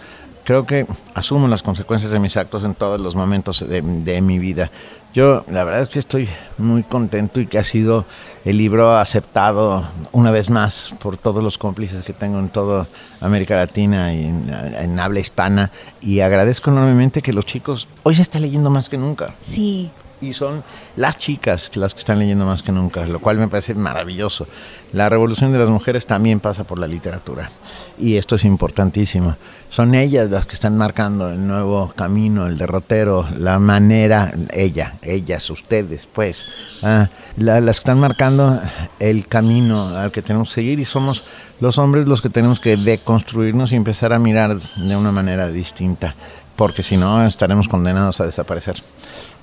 creo 0.50 0.66
que 0.66 0.84
asumo 1.14 1.46
las 1.46 1.62
consecuencias 1.62 2.10
de 2.10 2.18
mis 2.18 2.36
actos 2.36 2.64
en 2.64 2.74
todos 2.74 2.98
los 2.98 3.14
momentos 3.14 3.64
de, 3.68 4.20
mi 4.20 4.40
vida. 4.40 4.68
Yo 5.14 5.44
la 5.48 5.62
verdad 5.62 5.82
es 5.82 5.88
que 5.90 6.00
estoy 6.00 6.28
muy 6.58 6.82
contento 6.82 7.40
y 7.40 7.46
que 7.46 7.56
ha 7.56 7.62
sido 7.62 8.04
el 8.44 8.58
libro 8.58 8.96
aceptado 8.96 9.84
una 10.10 10.32
vez 10.32 10.50
más 10.50 10.92
por 11.00 11.16
todos 11.16 11.44
los 11.44 11.56
cómplices 11.56 12.04
que 12.04 12.12
tengo 12.12 12.40
en 12.40 12.48
toda 12.48 12.88
América 13.20 13.54
Latina 13.54 14.12
y 14.12 14.24
en, 14.24 14.98
habla 14.98 15.20
hispana. 15.20 15.70
Y 16.00 16.18
agradezco 16.18 16.72
enormemente 16.72 17.22
que 17.22 17.32
los 17.32 17.46
chicos 17.46 17.86
hoy 18.02 18.16
se 18.16 18.22
está 18.22 18.40
leyendo 18.40 18.70
más 18.70 18.88
que 18.88 18.98
nunca. 18.98 19.32
Sí. 19.40 19.88
Y 20.20 20.34
son 20.34 20.62
las 20.96 21.16
chicas 21.18 21.70
las 21.74 21.94
que 21.94 22.00
están 22.00 22.18
leyendo 22.18 22.44
más 22.44 22.62
que 22.62 22.72
nunca, 22.72 23.06
lo 23.06 23.20
cual 23.20 23.38
me 23.38 23.48
parece 23.48 23.74
maravilloso. 23.74 24.46
La 24.92 25.08
revolución 25.08 25.52
de 25.52 25.58
las 25.58 25.70
mujeres 25.70 26.04
también 26.04 26.40
pasa 26.40 26.64
por 26.64 26.78
la 26.78 26.86
literatura 26.86 27.48
y 27.98 28.16
esto 28.16 28.36
es 28.36 28.44
importantísimo. 28.44 29.36
Son 29.68 29.94
ellas 29.94 30.30
las 30.30 30.46
que 30.46 30.54
están 30.54 30.76
marcando 30.76 31.30
el 31.30 31.46
nuevo 31.46 31.92
camino, 31.94 32.46
el 32.46 32.58
derrotero, 32.58 33.26
la 33.38 33.58
manera, 33.58 34.32
ella, 34.52 34.94
ellas, 35.02 35.48
ustedes, 35.48 36.06
pues, 36.06 36.44
ah, 36.82 37.08
las 37.36 37.76
que 37.76 37.80
están 37.80 38.00
marcando 38.00 38.60
el 38.98 39.26
camino 39.26 39.96
al 39.96 40.10
que 40.10 40.22
tenemos 40.22 40.48
que 40.48 40.56
seguir 40.56 40.80
y 40.80 40.84
somos 40.84 41.24
los 41.60 41.78
hombres 41.78 42.06
los 42.06 42.22
que 42.22 42.30
tenemos 42.30 42.58
que 42.58 42.76
deconstruirnos 42.76 43.72
y 43.72 43.76
empezar 43.76 44.12
a 44.12 44.18
mirar 44.18 44.58
de 44.58 44.96
una 44.96 45.12
manera 45.12 45.48
distinta, 45.48 46.14
porque 46.56 46.82
si 46.82 46.96
no 46.96 47.24
estaremos 47.26 47.68
condenados 47.68 48.20
a 48.20 48.26
desaparecer. 48.26 48.82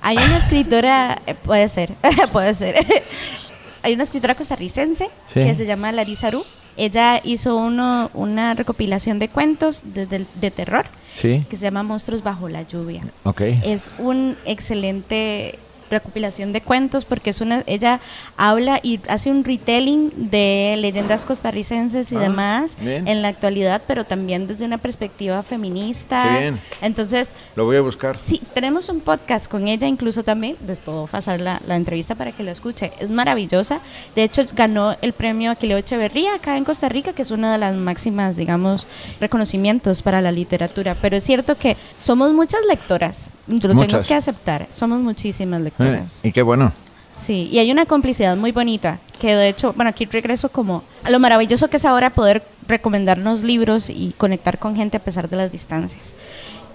Hay 0.07 0.15
una 0.15 0.37
escritora, 0.37 1.21
eh, 1.27 1.33
puede 1.35 1.67
ser, 1.67 1.91
puede 2.31 2.53
ser, 2.53 2.77
hay 3.83 3.93
una 3.93 4.03
escritora 4.03 4.35
costarricense 4.35 5.09
que 5.33 5.53
se 5.53 5.65
llama 5.65 5.91
Larisa 5.91 6.31
Ru. 6.31 6.45
Ella 6.77 7.19
hizo 7.25 7.57
uno, 7.57 8.09
una 8.13 8.53
recopilación 8.53 9.19
de 9.19 9.27
cuentos 9.27 9.81
de, 9.93 10.05
de, 10.05 10.51
terror 10.51 10.85
que 11.21 11.45
se 11.49 11.57
llama 11.57 11.83
Monstruos 11.83 12.23
bajo 12.23 12.47
la 12.47 12.61
lluvia. 12.61 13.03
Okay. 13.25 13.59
Es 13.65 13.91
un 13.97 14.37
excelente 14.45 15.59
recopilación 15.89 16.53
de 16.53 16.61
cuentos 16.61 17.05
porque 17.05 17.29
es 17.29 17.41
una 17.41 17.63
ella 17.65 17.99
habla 18.35 18.79
y 18.81 18.99
hace 19.07 19.31
un 19.31 19.43
retelling 19.43 20.11
de 20.29 20.75
leyendas 20.77 21.25
costarricenses 21.25 22.11
y 22.11 22.15
ah, 22.15 22.19
demás 22.19 22.77
en 22.81 23.21
la 23.21 23.29
actualidad 23.29 23.81
pero 23.87 24.03
también 24.03 24.47
desde 24.47 24.65
una 24.65 24.77
perspectiva 24.77 25.41
feminista. 25.43 26.37
Bien. 26.39 26.59
entonces 26.81 27.31
lo 27.55 27.65
voy 27.65 27.77
a 27.77 27.81
buscar. 27.81 28.19
sí 28.19 28.41
tenemos 28.53 28.89
un 28.89 28.99
podcast 28.99 29.49
con 29.49 29.67
ella 29.67 29.87
incluso 29.87 30.23
también 30.23 30.55
les 30.67 30.79
puedo 30.79 31.07
pasar 31.07 31.39
la, 31.39 31.61
la 31.67 31.75
entrevista 31.75 32.15
para 32.15 32.31
que 32.31 32.43
lo 32.43 32.51
escuche. 32.51 32.91
Es 32.99 33.09
maravillosa. 33.09 33.79
De 34.15 34.23
hecho 34.23 34.43
ganó 34.53 34.95
el 35.01 35.13
premio 35.13 35.51
Aquileo 35.51 35.77
Echeverría 35.77 36.35
acá 36.35 36.57
en 36.57 36.63
Costa 36.63 36.89
Rica 36.89 37.13
que 37.13 37.21
es 37.21 37.31
una 37.31 37.51
de 37.51 37.57
las 37.57 37.75
máximas 37.75 38.35
digamos 38.35 38.87
reconocimientos 39.19 40.01
para 40.01 40.21
la 40.21 40.31
literatura. 40.31 40.95
Pero 41.01 41.17
es 41.17 41.23
cierto 41.23 41.55
que 41.55 41.77
somos 41.97 42.33
muchas 42.33 42.61
lectoras. 42.67 43.29
Yo 43.47 43.73
lo 43.73 43.79
tengo 43.79 44.01
que 44.01 44.13
aceptar. 44.13 44.67
Somos 44.69 44.99
muchísimas 44.99 45.61
lectoras 45.61 45.76
eh, 45.79 46.03
y 46.23 46.31
qué 46.31 46.41
bueno. 46.41 46.71
Sí, 47.13 47.49
y 47.51 47.57
hay 47.57 47.71
una 47.71 47.85
complicidad 47.85 48.37
muy 48.37 48.51
bonita, 48.51 48.99
que 49.19 49.35
de 49.35 49.49
hecho, 49.49 49.73
bueno, 49.73 49.89
aquí 49.89 50.05
regreso 50.05 50.49
como 50.49 50.83
a 51.03 51.09
lo 51.09 51.19
maravilloso 51.19 51.67
que 51.69 51.77
es 51.77 51.85
ahora 51.85 52.11
poder 52.11 52.43
recomendarnos 52.67 53.41
libros 53.41 53.89
y 53.89 54.13
conectar 54.17 54.59
con 54.59 54.75
gente 54.75 54.97
a 54.97 54.99
pesar 54.99 55.27
de 55.27 55.37
las 55.37 55.51
distancias 55.51 56.13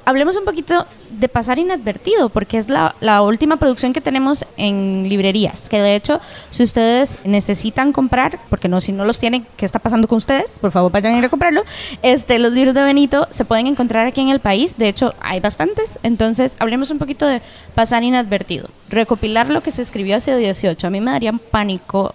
hablemos 0.04 0.37
un 0.37 0.44
poquito 0.44 0.87
de 1.11 1.28
Pasar 1.28 1.59
Inadvertido, 1.59 2.28
porque 2.30 2.59
es 2.59 2.68
la, 2.68 3.23
última 3.23 3.56
producción 3.56 3.92
que 3.92 4.00
tenemos 4.00 4.44
en 4.56 5.06
librerías. 5.09 5.68
Que 5.68 5.80
de 5.80 5.94
hecho, 5.94 6.21
si 6.50 6.62
ustedes 6.62 7.18
necesitan 7.25 7.92
comprar, 7.92 8.38
porque 8.49 8.68
no, 8.68 8.80
si 8.80 8.92
no 8.92 9.04
los 9.04 9.18
tienen, 9.18 9.47
¿qué 9.56 9.66
está 9.66 9.78
pasando 9.78 10.09
con 10.09 10.16
ustedes? 10.16 10.50
Por 10.61 10.71
favor, 10.71 10.90
vayan 10.90 11.14
a 11.14 11.18
ir 11.18 11.25
a 11.25 11.28
comprarlo. 11.28 11.64
Este, 12.02 12.38
los 12.38 12.52
libros 12.52 12.75
de 12.75 12.82
Benito 12.82 13.28
se 13.30 13.44
pueden 13.44 13.66
encontrar 13.66 14.06
aquí 14.06 14.21
en 14.21 14.30
el 14.30 14.40
país. 14.40 14.76
De 14.78 14.88
hecho, 14.88 15.14
hay 15.21 15.40
bastantes. 15.40 15.99
Entonces, 16.02 16.56
hablemos 16.59 16.90
un 16.90 16.99
poquito 16.99 17.26
de 17.26 17.42
Pasar 17.75 18.02
Inadvertido. 18.02 18.68
Recopilar 18.88 19.49
lo 19.49 19.62
que 19.62 19.71
se 19.71 19.82
escribió 19.82 20.16
hace 20.16 20.37
18. 20.37 20.87
A 20.87 20.90
mí 20.90 21.00
me 21.00 21.11
daría 21.11 21.32
pánico, 21.32 22.14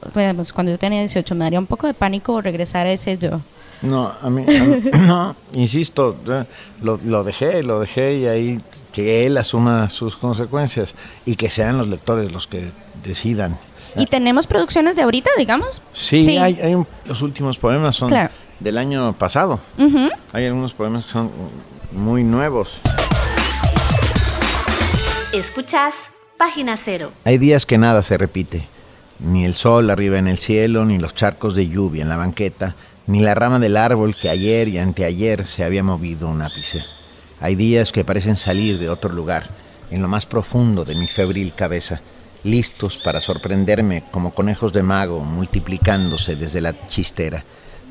cuando 0.54 0.72
yo 0.72 0.80
tenía 0.80 1.00
18, 1.00 1.36
me 1.36 1.46
daría 1.46 1.60
un 1.60 1.68
poco 1.68 1.88
de 1.88 1.94
pánico 1.94 2.42
regresar 2.42 2.88
a 2.88 2.92
ese 2.92 3.18
yo. 3.18 3.42
No, 3.82 4.12
a 4.22 4.30
mí, 4.30 4.44
no, 4.94 5.36
insisto, 5.54 6.16
lo, 6.82 7.00
lo, 7.04 7.24
dejé, 7.24 7.64
lo 7.64 7.80
dejé 7.80 8.18
y 8.18 8.26
ahí 8.28 8.62
que 8.92 9.26
él 9.26 9.38
asuma 9.38 9.90
sus 9.90 10.18
consecuencias 10.18 10.96
y 11.26 11.36
que 11.36 11.50
sean 11.50 11.78
los 11.78 11.88
lectores 11.88 12.32
los 12.32 12.48
que 12.48 12.72
decidan. 13.04 13.56
¿Y 13.96 14.06
tenemos 14.06 14.48
producciones 14.48 14.96
de 14.96 15.04
ahorita, 15.04 15.30
digamos? 15.38 15.82
Sí, 15.94 16.38
Hay, 16.38 16.60
hay 16.60 16.76
los 17.06 17.22
últimos 17.22 17.58
poemas 17.58 17.96
son 17.96 18.12
del 18.60 18.78
año 18.78 19.14
pasado. 19.14 19.60
Hay 20.34 20.46
algunos 20.46 20.74
poemas 20.74 21.06
que 21.06 21.12
son 21.12 21.32
muy 21.92 22.24
nuevos. 22.24 22.80
Escuchás 25.34 26.12
Página 26.38 26.78
Cero. 26.78 27.12
Hay 27.26 27.38
días 27.38 27.66
que 27.66 27.78
nada 27.78 28.02
se 28.02 28.18
repite. 28.18 28.68
Ni 29.20 29.46
el 29.46 29.56
sol 29.56 29.90
arriba 29.90 30.20
en 30.20 30.28
el 30.28 30.38
cielo, 30.38 30.86
ni 30.86 31.00
los 31.00 31.16
charcos 31.16 31.56
de 31.56 31.68
lluvia 31.68 32.04
en 32.04 32.10
la 32.10 32.18
banqueta, 32.18 32.76
ni 33.08 33.22
la 33.22 33.34
rama 33.34 33.60
del 33.60 33.78
árbol 33.78 34.16
que 34.16 34.30
ayer 34.30 34.68
y 34.68 34.78
anteayer 34.78 35.46
se 35.46 35.64
había 35.64 35.84
movido 35.84 36.28
un 36.28 36.42
ápice. 36.42 36.84
Hay 37.40 37.56
días 37.56 37.92
que 37.92 38.04
parecen 38.04 38.36
salir 38.36 38.78
de 38.78 38.90
otro 38.90 39.12
lugar, 39.12 39.48
en 39.90 40.02
lo 40.02 40.08
más 40.08 40.26
profundo 40.26 40.84
de 40.84 40.96
mi 40.96 41.08
febril 41.08 41.54
cabeza, 41.56 42.02
listos 42.44 42.98
para 42.98 43.22
sorprenderme 43.22 44.04
como 44.12 44.34
conejos 44.34 44.74
de 44.74 44.84
mago 44.84 45.22
multiplicándose 45.22 46.36
desde 46.36 46.62
la 46.62 46.88
chistera. 46.88 47.44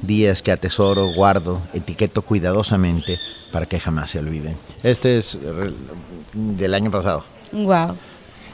Días 0.03 0.43
que 0.43 0.53
atesoro, 0.53 1.07
guardo, 1.15 1.63
etiqueto 1.73 2.21
cuidadosamente 2.21 3.19
para 3.51 3.65
que 3.65 3.81
jamás 3.81 4.11
se 4.11 4.19
olviden. 4.19 4.57
Este 4.83 5.17
es 5.17 5.39
del 6.35 6.75
año 6.75 6.91
pasado. 6.91 7.25
Wow. 7.53 7.97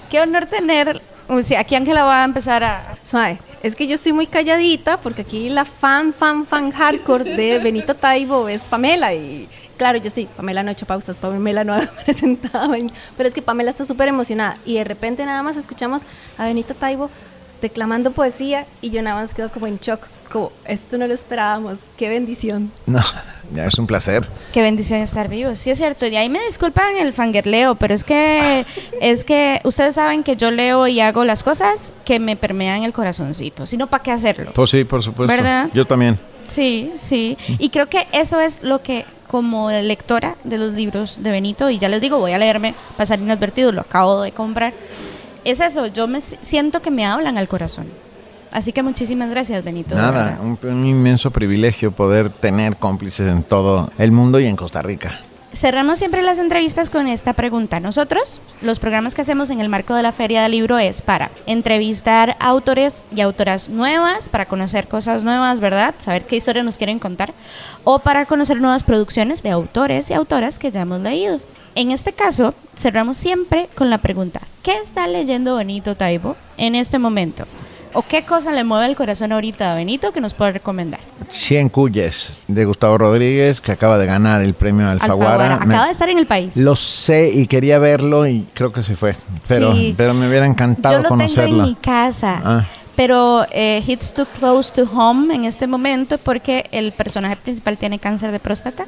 Qué 0.09 0.21
honor 0.21 0.47
tener. 0.47 1.03
O 1.29 1.43
sea, 1.43 1.61
aquí 1.61 1.75
Ángela 1.75 2.05
va 2.05 2.23
a 2.23 2.25
empezar 2.25 2.63
a. 2.63 2.97
Suave. 3.03 3.39
Es 3.63 3.77
que 3.77 3.87
yo 3.87 3.95
estoy 3.95 4.13
muy 4.13 4.27
calladita 4.27 4.97
porque 5.01 5.23
aquí 5.23 5.49
la 5.49 5.65
fan, 5.65 6.13
fan, 6.13 6.47
fan 6.47 6.73
hardcore 6.73 7.37
de 7.37 7.61
Benito 7.61 7.95
Taibo 7.95 8.49
es 8.49 8.63
Pamela. 8.63 9.15
Y 9.15 9.49
claro, 9.77 9.99
yo 9.99 10.09
estoy. 10.09 10.27
Pamela 10.27 10.65
no 10.65 10.71
ha 10.71 10.73
hecho 10.73 10.85
pausas, 10.85 11.21
Pamela 11.21 11.63
no 11.63 11.75
ha 11.77 11.87
presentado. 12.05 12.75
Pero 13.17 13.29
es 13.29 13.35
que 13.35 13.41
Pamela 13.41 13.71
está 13.71 13.85
súper 13.85 14.09
emocionada. 14.09 14.57
Y 14.67 14.75
de 14.75 14.85
repente 14.85 15.25
nada 15.25 15.45
más 15.45 15.57
escuchamos 15.57 16.03
a 16.39 16.45
Benito 16.47 16.75
Taibo 16.75 17.09
declamando 17.61 18.11
poesía 18.11 18.67
y 18.81 18.91
yo 18.91 19.01
nada 19.03 19.23
más 19.23 19.33
quedo 19.33 19.49
como 19.49 19.69
en 19.69 19.79
shock, 19.79 20.01
como 20.31 20.51
esto 20.65 20.99
no 20.99 21.07
lo 21.07 21.15
esperábamos, 21.15 21.87
qué 21.97 22.09
bendición. 22.09 22.73
No, 22.87 23.01
ya 23.55 23.67
es 23.67 23.79
un 23.79 23.87
placer. 23.87 24.27
Qué 24.53 24.63
bendición 24.63 25.01
estar 25.01 25.29
vivo, 25.29 25.55
sí 25.57 25.71
es 25.71 25.79
cierto. 25.79 26.07
Y 26.07 26.17
ahí 26.17 26.29
me 26.29 26.41
disculpan 26.47 26.97
el 26.97 27.13
fangirleo, 27.13 27.75
pero 27.75 27.95
es 27.95 28.05
que 28.05 28.65
es 29.01 29.25
que 29.25 29.61
ustedes 29.65 29.95
saben 29.95 30.23
que 30.23 30.37
yo 30.37 30.51
leo 30.51 30.87
y 30.87 31.01
hago 31.01 31.25
las 31.25 31.43
cosas 31.43 31.93
que 32.05 32.19
me 32.19 32.37
permean 32.37 32.83
el 32.83 32.93
corazoncito, 32.93 33.67
si 33.67 33.77
no 33.77 33.87
para 33.87 34.03
qué 34.03 34.11
hacerlo. 34.13 34.53
Pues 34.55 34.71
sí, 34.71 34.85
por 34.85 35.03
supuesto. 35.03 35.35
¿Verdad? 35.35 35.69
Yo 35.75 35.85
también. 35.85 36.19
Sí, 36.47 36.93
sí. 36.99 37.37
Y 37.59 37.71
creo 37.71 37.89
que 37.89 38.07
eso 38.13 38.41
es 38.41 38.63
lo 38.63 38.83
que 38.83 39.05
como 39.29 39.71
lectora 39.71 40.37
de 40.45 40.59
los 40.59 40.75
libros 40.75 41.23
de 41.23 41.31
Benito, 41.31 41.71
y 41.71 41.79
ya 41.79 41.89
les 41.89 42.03
digo, 42.03 42.19
voy 42.19 42.33
a 42.33 42.39
leerme 42.39 42.75
Pasar 42.99 43.19
Inadvertido, 43.19 43.73
lo 43.73 43.81
acabo 43.81 44.21
de 44.21 44.33
comprar 44.33 44.75
es 45.45 45.61
eso, 45.61 45.87
yo 45.87 46.07
me 46.07 46.21
siento 46.21 46.81
que 46.81 46.91
me 46.91 47.05
hablan 47.05 47.39
al 47.39 47.49
corazón. 47.49 47.87
Así 48.53 48.73
que 48.73 48.83
muchísimas 48.83 49.31
gracias, 49.31 49.65
Benito. 49.65 49.95
Nada, 49.95 50.39
un, 50.41 50.87
inmenso 50.87 51.31
privilegio 51.31 51.91
poder 51.91 52.31
tener 52.31 52.77
cómplices 52.77 53.29
en 53.29 53.43
todo 53.43 53.91
el 53.99 54.13
mundo 54.13 54.39
y 54.41 54.47
en 54.47 54.57
Costa 54.57 54.83
Rica. 54.83 55.19
Cerramos 55.55 55.99
siempre 55.99 56.23
las 56.23 56.39
entrevistas 56.39 56.89
con 56.89 57.09
esta 57.09 57.35
pregunta. 57.35 57.79
Nosotros, 57.79 58.41
los 58.63 58.79
programas 58.79 59.15
que 59.15 59.21
hacemos 59.21 59.51
en 59.51 59.61
el 59.61 59.69
marco 59.69 59.95
de 59.95 60.03
la 60.03 60.13
Feria 60.13 60.43
del 60.43 60.53
Libro 60.53 60.79
es 60.79 61.03
para 61.03 61.31
entrevistar 61.45 62.37
autores 62.41 63.05
y 63.15 63.21
autoras 63.21 63.69
nuevas, 63.69 64.31
para 64.31 64.47
conocer 64.47 64.89
cosas 64.89 65.25
nuevas, 65.25 65.61
¿verdad? 65.61 65.95
Saber 65.99 66.25
qué 66.25 66.37
historia 66.37 66.63
nos 66.63 66.79
quieren 66.79 66.99
contar, 66.99 67.35
o 67.85 67.99
para 67.99 68.25
conocer 68.25 68.63
nuevas 68.63 68.83
producciones 68.83 69.43
de 69.43 69.51
autores 69.51 70.09
y 70.09 70.15
autoras 70.15 70.59
que 70.59 70.71
ya 70.71 70.83
hemos 70.83 71.01
leído. 71.01 71.39
En 71.75 71.91
este 71.91 72.13
caso, 72.13 72.55
cerramos 72.75 73.19
siempre 73.19 73.69
con 73.75 73.91
la 73.91 73.99
pregunta, 73.99 74.41
¿qué 74.63 74.77
está 74.79 75.07
leyendo 75.07 75.57
Benito 75.57 75.97
Taibo 75.97 76.37
en 76.57 76.75
este 76.75 76.99
momento? 76.99 77.45
¿O 77.95 78.03
qué 78.03 78.23
cosa 78.23 78.53
le 78.53 78.65
mueve 78.65 78.87
el 78.87 78.97
corazón 78.97 79.33
ahorita 79.33 79.73
a 79.73 79.75
Benito 79.75 80.13
que 80.13 80.21
nos 80.21 80.35
puede 80.35 80.53
recomendar? 80.53 81.01
Cien 81.31 81.69
Cuyes, 81.69 82.39
de 82.49 82.65
Gustavo 82.65 82.99
Rodríguez, 82.99 83.61
que 83.61 83.73
acaba 83.73 83.99
de 83.99 84.07
ganar 84.07 84.43
el 84.43 84.55
premio 84.55 84.89
Alfaguara. 84.89 85.57
Acaba 85.57 85.87
de 85.87 85.93
estar 85.93 86.09
en 86.09 86.19
el 86.19 86.27
país. 86.27 86.57
Lo 86.57 86.77
sé 86.77 87.31
y 87.31 87.47
quería 87.47 87.79
verlo 87.79 88.27
y 88.27 88.47
creo 88.55 88.73
que 88.73 88.83
se 88.83 88.97
fue. 88.97 89.15
Pero, 89.49 89.75
pero 89.97 90.15
me 90.15 90.29
hubiera 90.29 90.47
encantado 90.47 90.97
Yo 90.97 91.03
lo 91.03 91.09
conocerlo. 91.09 91.51
Tengo 91.51 91.63
en 91.65 91.69
mi 91.69 91.75
casa. 91.77 92.41
Ah 92.45 92.65
pero 92.97 93.47
eh, 93.51 93.83
hits 93.87 94.13
too 94.13 94.27
close 94.39 94.73
to 94.73 94.83
home 94.83 95.35
en 95.35 95.45
este 95.45 95.67
momento 95.67 96.19
porque 96.19 96.67
el 96.73 96.93
personaje 96.93 97.37
principal 97.37 97.79
tiene 97.79 97.99
cáncer 97.99 98.33
de 98.33 98.39
próstata. 98.39 98.87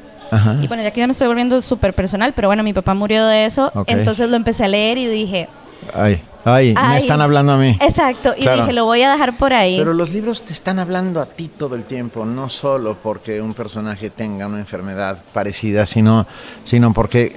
Y 0.61 0.67
bueno, 0.67 0.83
ya 0.83 0.91
que 0.91 0.99
ya 0.99 1.07
me 1.07 1.11
estoy 1.11 1.27
volviendo 1.27 1.61
súper 1.61 1.93
personal, 1.93 2.33
pero 2.35 2.49
bueno, 2.49 2.61
mi 2.61 2.73
papá 2.73 2.93
murió 2.93 3.25
de 3.25 3.45
eso, 3.45 3.71
entonces 3.87 4.29
lo 4.29 4.35
empecé 4.35 4.65
a 4.65 4.67
leer 4.67 4.97
y 4.97 5.07
dije... 5.07 5.47
Ay, 5.93 6.19
ay, 6.45 6.73
me 6.73 6.97
están 6.97 7.21
hablando 7.21 7.53
a 7.53 7.57
mí. 7.57 7.77
Exacto, 7.81 8.33
y 8.37 8.47
dije, 8.47 8.73
lo 8.73 8.85
voy 8.85 9.01
a 9.01 9.11
dejar 9.11 9.37
por 9.37 9.53
ahí. 9.53 9.77
Pero 9.77 9.93
los 9.93 10.11
libros 10.11 10.43
te 10.43 10.53
están 10.53 10.79
hablando 10.79 11.19
a 11.19 11.25
ti 11.25 11.49
todo 11.49 11.75
el 11.75 11.83
tiempo, 11.83 12.25
no 12.25 12.49
solo 12.49 12.95
porque 13.01 13.41
un 13.41 13.53
personaje 13.53 14.09
tenga 14.09 14.47
una 14.47 14.59
enfermedad 14.59 15.21
parecida, 15.33 15.85
sino, 15.85 16.25
sino 16.63 16.93
porque 16.93 17.35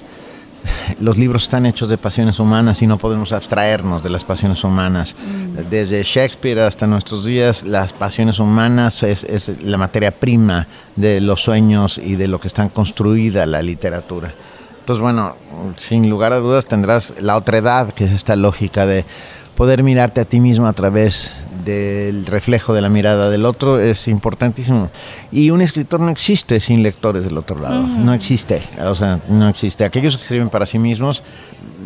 los 1.01 1.16
libros 1.16 1.44
están 1.44 1.66
hechos 1.66 1.88
de 1.88 1.99
pasiones 1.99 2.38
humanas 2.40 2.83
y 2.83 2.87
no 2.87 2.99
podemos 2.99 3.33
abstraernos 3.33 4.03
de 4.03 4.11
las 4.11 4.25
pasiones 4.25 4.62
humanas. 4.64 5.14
Mm. 5.14 5.68
Desde 5.71 6.03
Shakespeare 6.03 6.61
hasta 6.61 6.87
nuestros 6.87 7.25
días, 7.25 7.62
las 7.62 7.92
pasiones 7.92 8.38
humanas 8.38 9.03
es, 9.03 9.51
la 9.62 9.79
materia 9.79 10.11
prima 10.11 10.66
de 10.97 11.21
los 11.21 11.42
sueños 11.42 11.99
y 11.99 12.16
de 12.16 12.29
lo 12.29 12.40
que 12.40 12.49
está 12.49 12.68
construida 12.68 13.47
la 13.47 13.62
literatura. 13.62 14.33
Entonces, 14.88 15.03
bueno, 15.03 15.37
sin 15.77 16.09
lugar 16.09 16.33
a 16.33 16.38
dudas 16.38 16.64
tendrás 16.64 17.12
la 17.20 17.37
otra 17.37 17.59
edad, 17.59 17.92
que 17.92 18.05
es 18.05 18.12
esta 18.12 18.37
lógica 18.37 18.87
de 18.87 19.05
poder 19.55 19.83
mirarte 19.83 20.22
a 20.22 20.24
ti 20.24 20.40
mismo 20.40 20.66
a 20.66 20.72
través 20.72 21.35
del 21.62 22.24
reflejo 22.24 22.72
de 22.72 22.81
la 22.81 22.88
mirada 22.88 23.29
del 23.29 23.44
otro 23.44 23.79
es 23.79 24.09
importantísimo. 24.09 24.88
Y 25.31 25.51
un 25.51 25.61
escritor 25.61 26.01
no 26.01 26.11
existe 26.11 26.59
sin 26.59 26.83
lectores 26.83 27.24
del 27.24 27.37
otro 27.37 27.61
lado, 27.61 27.83
no 27.83 28.14
existe, 28.14 28.62
o 28.81 28.94
sea, 28.94 29.20
no 29.29 29.46
existe. 29.51 29.85
Aquellos 29.85 30.16
que 30.16 30.22
escriben 30.22 30.48
para 30.48 30.64
sí 30.64 30.79
mismos, 30.79 31.22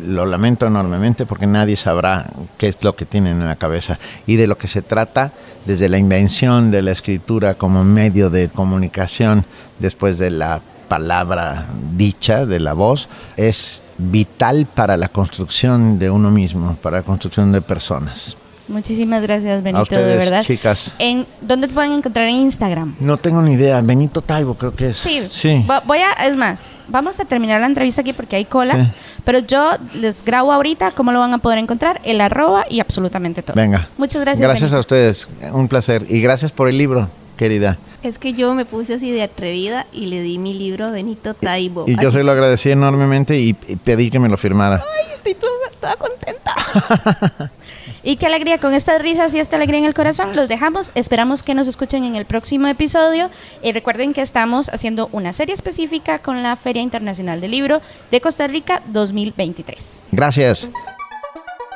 lo 0.07 0.25
lamento 0.25 0.69
enormemente 0.69 1.27
porque 1.27 1.49
nadie 1.49 1.75
sabrá 1.75 2.31
qué 2.57 2.69
es 2.69 2.85
lo 2.85 2.95
que 2.95 3.05
tienen 3.05 3.41
en 3.41 3.49
la 3.49 3.57
cabeza. 3.57 3.99
Y 4.29 4.37
de 4.37 4.47
lo 4.47 4.57
que 4.59 4.69
se 4.69 4.81
trata, 4.81 5.33
desde 5.67 5.89
la 5.89 5.99
invención 5.99 6.71
de 6.71 6.83
la 6.83 6.93
escritura 6.93 7.55
como 7.55 7.83
medio 7.83 8.31
de 8.31 8.49
comunicación, 8.49 9.45
después 9.81 10.19
de 10.19 10.31
la 10.31 10.61
palabra 10.93 11.65
dicha, 11.97 12.45
de 12.45 12.61
la 12.61 12.75
voz, 12.75 13.09
es 13.39 13.81
vital 13.97 14.67
para 14.67 14.99
la 14.99 15.09
construcción 15.09 15.99
de 15.99 16.11
uno 16.11 16.31
mismo, 16.31 16.77
para 16.83 16.99
la 16.99 17.03
construcción 17.03 17.51
de 17.51 17.63
personas. 17.63 18.37
Muchísimas 18.69 19.23
gracias, 19.23 19.63
Benito, 19.63 19.97
de 19.97 20.17
verdad. 20.19 20.45
chicas. 20.45 20.93
En, 20.99 21.25
¿Dónde 21.41 21.69
te 21.69 21.73
pueden 21.73 21.93
encontrar 21.93 22.29
en 22.29 22.35
Instagram? 22.35 22.95
No 23.01 23.17
tengo 23.17 23.41
ni 23.41 23.55
idea. 23.55 23.81
Benito 23.81 24.21
Taibo 24.21 24.53
creo 24.53 24.75
que 24.75 24.91
es. 24.91 24.99
Sí. 24.99 25.23
sí. 25.31 25.65
Voy 25.87 25.99
a, 25.99 26.27
es 26.27 26.37
más, 26.37 26.75
vamos 26.89 27.19
a 27.21 27.25
terminar 27.25 27.63
la 27.63 27.69
entrevista 27.69 28.03
aquí 28.03 28.13
porque 28.13 28.37
hay 28.37 28.45
cola. 28.45 28.93
Pero 29.25 29.39
yo 29.39 29.71
les 29.95 30.23
grabo 30.23 30.53
ahorita 30.53 30.91
cómo 30.91 31.11
lo 31.11 31.21
van 31.21 31.33
a 31.33 31.39
poder 31.39 31.59
encontrar, 31.59 32.03
el 32.05 32.21
arroba 32.21 32.67
y 32.69 32.81
absolutamente 32.81 33.41
todo. 33.43 33.55
Venga. 33.55 33.89
Muchas 33.97 34.21
gracias. 34.21 34.47
Gracias 34.47 34.75
a 34.75 34.79
ustedes. 34.79 35.27
Un 35.53 35.69
placer. 35.69 36.05
Y 36.11 36.21
gracias 36.21 36.53
por 36.53 36.69
el 36.69 36.77
libro, 36.77 37.09
querida. 37.43 37.77
Es 38.05 38.19
que 38.19 38.35
yo 38.35 38.55
me 38.55 38.65
puse 38.65 38.95
así 38.95 39.11
de 39.11 39.23
atrevida 39.23 39.87
y 39.93 40.07
le 40.07 40.21
di 40.23 40.39
mi 40.39 40.55
libro 40.55 40.87
a 40.87 40.91
Benito 40.91 41.35
Taibo. 41.35 41.85
Y, 41.89 42.01
yo 42.01 42.13
se 42.13 42.23
lo 42.23 42.31
agradecí 42.31 42.71
enormemente 42.71 43.37
y, 43.39 43.53
pedí 43.55 44.11
que 44.11 44.21
me 44.21 44.29
lo 44.29 44.37
firmara. 44.37 44.77
Ay, 44.77 45.13
estoy 45.15 45.35
toda 45.35 45.97
contenta. 45.97 47.51
Y 48.05 48.17
qué 48.17 48.27
alegría, 48.27 48.59
con 48.59 48.75
estas 48.75 49.01
risas 49.01 49.33
y 49.33 49.39
esta 49.39 49.55
alegría 49.55 49.79
en 49.79 49.85
el 49.85 49.95
corazón, 49.95 50.35
los 50.35 50.49
dejamos. 50.49 50.91
Esperamos 50.97 51.45
que 51.45 51.55
nos 51.55 51.69
escuchen 51.69 52.03
en 52.03 52.17
el 52.17 52.25
próximo 52.25 52.67
episodio. 52.67 53.31
Y 53.63 53.71
recuerden 53.71 54.13
que 54.13 54.23
estamos 54.23 54.71
haciendo 54.71 55.09
una 55.13 55.33
serie 55.33 55.55
específica 55.55 56.19
con 56.19 56.43
la 56.43 56.57
Feria 56.57 56.83
Internacional 56.83 57.41
del 57.41 57.53
Libro 57.53 57.81
de 58.11 58.21
Costa 58.21 58.49
Rica 58.49 58.83
2023. 58.87 60.03
Gracias. 60.11 60.69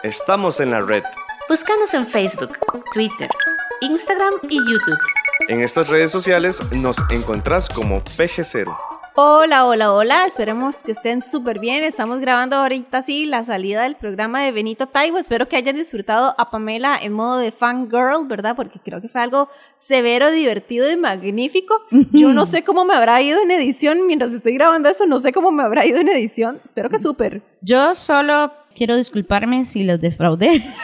Estamos 0.02 0.58
en 0.58 0.72
la 0.72 0.80
red. 0.80 1.04
Búscanos 1.48 1.94
en 1.94 2.08
Facebook, 2.08 2.58
Twitter, 2.92 3.30
Instagram 3.80 4.32
y 4.50 4.56
YouTube. 4.56 4.98
En 5.48 5.60
estas 5.60 5.88
redes 5.88 6.10
sociales 6.10 6.60
nos 6.72 6.96
encontrás 7.10 7.68
como 7.68 8.02
PG0. 8.02 8.76
Hola, 9.14 9.64
hola, 9.64 9.92
hola. 9.92 10.26
Esperemos 10.26 10.82
que 10.82 10.92
estén 10.92 11.22
súper 11.22 11.58
bien. 11.58 11.84
Estamos 11.84 12.20
grabando 12.20 12.56
ahorita 12.56 13.02
sí 13.02 13.24
la 13.26 13.44
salida 13.44 13.82
del 13.82 13.96
programa 13.96 14.42
de 14.42 14.52
Benito 14.52 14.88
Taibo. 14.88 15.18
Espero 15.18 15.48
que 15.48 15.56
hayan 15.56 15.76
disfrutado 15.76 16.34
a 16.36 16.50
Pamela 16.50 16.98
en 17.00 17.12
modo 17.12 17.38
de 17.38 17.52
fangirl, 17.52 18.26
¿verdad? 18.26 18.56
Porque 18.56 18.78
creo 18.78 19.00
que 19.00 19.08
fue 19.08 19.22
algo 19.22 19.48
severo, 19.74 20.30
divertido 20.32 20.90
y 20.90 20.96
magnífico. 20.96 21.82
Yo 22.12 22.32
no 22.34 22.44
sé 22.44 22.64
cómo 22.64 22.84
me 22.84 22.94
habrá 22.94 23.22
ido 23.22 23.40
en 23.40 23.50
edición 23.50 24.06
mientras 24.06 24.32
estoy 24.32 24.54
grabando 24.54 24.88
eso. 24.88 25.06
No 25.06 25.18
sé 25.18 25.32
cómo 25.32 25.50
me 25.50 25.62
habrá 25.62 25.86
ido 25.86 26.00
en 26.00 26.08
edición. 26.08 26.60
Espero 26.64 26.90
que 26.90 26.98
súper. 26.98 27.42
Yo 27.62 27.94
solo 27.94 28.52
quiero 28.74 28.96
disculparme 28.96 29.64
si 29.64 29.84
los 29.84 30.00
defraudé. 30.00 30.62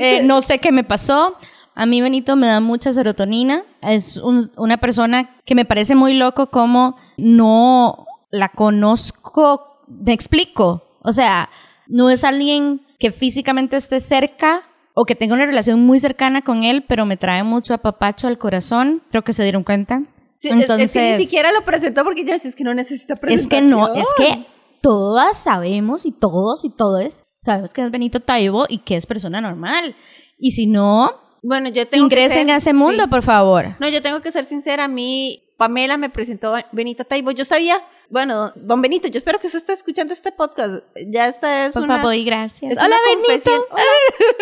Eh, 0.00 0.24
no 0.24 0.42
sé 0.42 0.58
qué 0.58 0.72
me 0.72 0.82
pasó. 0.82 1.38
A 1.74 1.86
mí 1.86 2.00
Benito 2.00 2.36
me 2.36 2.46
da 2.46 2.60
mucha 2.60 2.92
serotonina. 2.92 3.62
Es 3.82 4.16
una 4.18 4.76
persona 4.78 5.30
que 5.44 5.54
me 5.54 5.64
parece 5.64 5.94
muy 5.94 6.14
loco 6.14 6.50
como 6.50 6.96
no 7.16 8.06
la 8.30 8.48
conozco 8.50 9.70
me 9.88 10.12
explico. 10.12 10.82
O 11.02 11.12
sea, 11.12 11.50
no 11.86 12.10
es 12.10 12.24
alguien 12.24 12.80
que 12.98 13.10
físicamente 13.12 13.76
esté 13.76 14.00
cerca 14.00 14.62
o 14.94 15.04
que 15.04 15.14
tenga 15.14 15.34
una 15.34 15.46
relación 15.46 15.84
muy 15.84 15.98
cercana 15.98 16.42
con 16.42 16.62
él, 16.62 16.84
pero 16.88 17.04
me 17.04 17.16
trae 17.16 17.42
mucho 17.42 17.74
apapacho 17.74 18.28
al 18.28 18.38
corazón. 18.38 19.02
Creo 19.10 19.22
que 19.24 19.32
se 19.32 19.42
dieron 19.42 19.64
cuenta. 19.64 20.02
Sí, 20.38 20.48
es- 20.48 20.70
es, 20.70 20.92
que 20.92 21.12
ni 21.18 21.24
siquiera 21.24 21.52
lo 21.52 21.64
presentó 21.64 22.04
porque 22.04 22.24
yo 22.24 22.32
decía, 22.32 22.48
es 22.50 22.56
que 22.56 22.64
no 22.64 22.74
necesita 22.74 23.14
es 23.14 23.20
presentación. 23.20 23.68
que 23.70 23.76
no, 23.76 23.94
es 23.94 24.08
que 24.16 24.46
todas 24.80 25.38
sabemos 25.38 26.06
y 26.06 26.12
todos 26.12 26.64
y 26.64 26.70
todos 26.70 27.24
sabemos 27.38 27.72
que 27.72 27.82
es 27.84 27.90
Benito 27.90 28.20
Taibo 28.20 28.66
y 28.68 28.78
que 28.78 28.96
es 28.96 29.06
persona 29.06 29.40
normal. 29.40 29.96
Y 30.38 30.52
si 30.52 30.66
no, 30.66 31.12
Bueno, 31.46 31.68
yo 31.68 31.86
tengo 31.86 32.08
que 32.08 32.14
ingresen 32.16 32.46
ser- 32.46 32.54
a 32.54 32.56
ese 32.56 32.72
mundo, 32.72 33.04
sí. 33.04 33.10
por 33.10 33.22
favor. 33.22 33.66
No, 33.78 33.88
yo 33.88 34.00
tengo 34.00 34.20
que 34.22 34.32
ser 34.32 34.44
sincera, 34.44 34.84
a 34.84 34.88
mí 34.88 35.44
Pamela 35.58 35.96
me 35.98 36.08
presentó 36.08 36.54
Benita 36.72 37.04
Taibo. 37.04 37.30
Yo 37.32 37.44
sabía, 37.44 37.84
bueno, 38.08 38.52
don 38.56 38.80
Benito, 38.80 39.08
yo 39.08 39.18
espero 39.18 39.38
que 39.38 39.46
usted 39.48 39.58
esté 39.58 39.74
escuchando 39.74 40.12
este 40.14 40.32
podcast. 40.32 40.82
Ya 41.06 41.28
esta 41.28 41.66
es 41.66 41.74
Por 41.74 41.82
una... 41.82 41.96
favor 41.98 42.14
y 42.14 42.24
gracias. 42.24 42.72
es 42.72 42.78
Hola, 42.78 42.96
una 42.96 43.22
Benito. 43.28 43.66
Hola. 43.70 43.82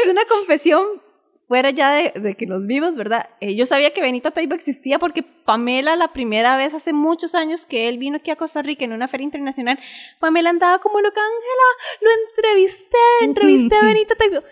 es 0.04 0.10
una 0.10 0.24
confesión 0.26 0.82
fuera 1.48 1.70
ya 1.70 1.90
de, 1.92 2.12
de 2.20 2.36
que 2.36 2.46
nos 2.46 2.66
vimos, 2.66 2.94
¿verdad? 2.94 3.28
Eh, 3.40 3.56
yo 3.56 3.66
sabía 3.66 3.90
que 3.92 4.00
Benito 4.00 4.30
Taibo 4.30 4.54
existía 4.54 4.98
porque 5.00 5.22
Pamela 5.24 5.96
la 5.96 6.12
primera 6.12 6.56
vez 6.56 6.72
hace 6.72 6.92
muchos 6.92 7.34
años 7.34 7.66
que 7.66 7.88
él 7.88 7.98
vino 7.98 8.18
aquí 8.18 8.30
a 8.30 8.36
Costa 8.36 8.62
Rica 8.62 8.84
en 8.84 8.92
una 8.92 9.08
feria 9.08 9.24
internacional, 9.24 9.78
Pamela 10.20 10.50
andaba 10.50 10.78
como 10.78 11.00
loca, 11.00 11.20
Ángela, 11.20 12.00
lo 12.00 12.10
entrevisté, 12.28 12.96
entrevisté 13.22 13.74
a 13.76 13.82
Benito 13.84 14.14
Taibo. 14.16 14.42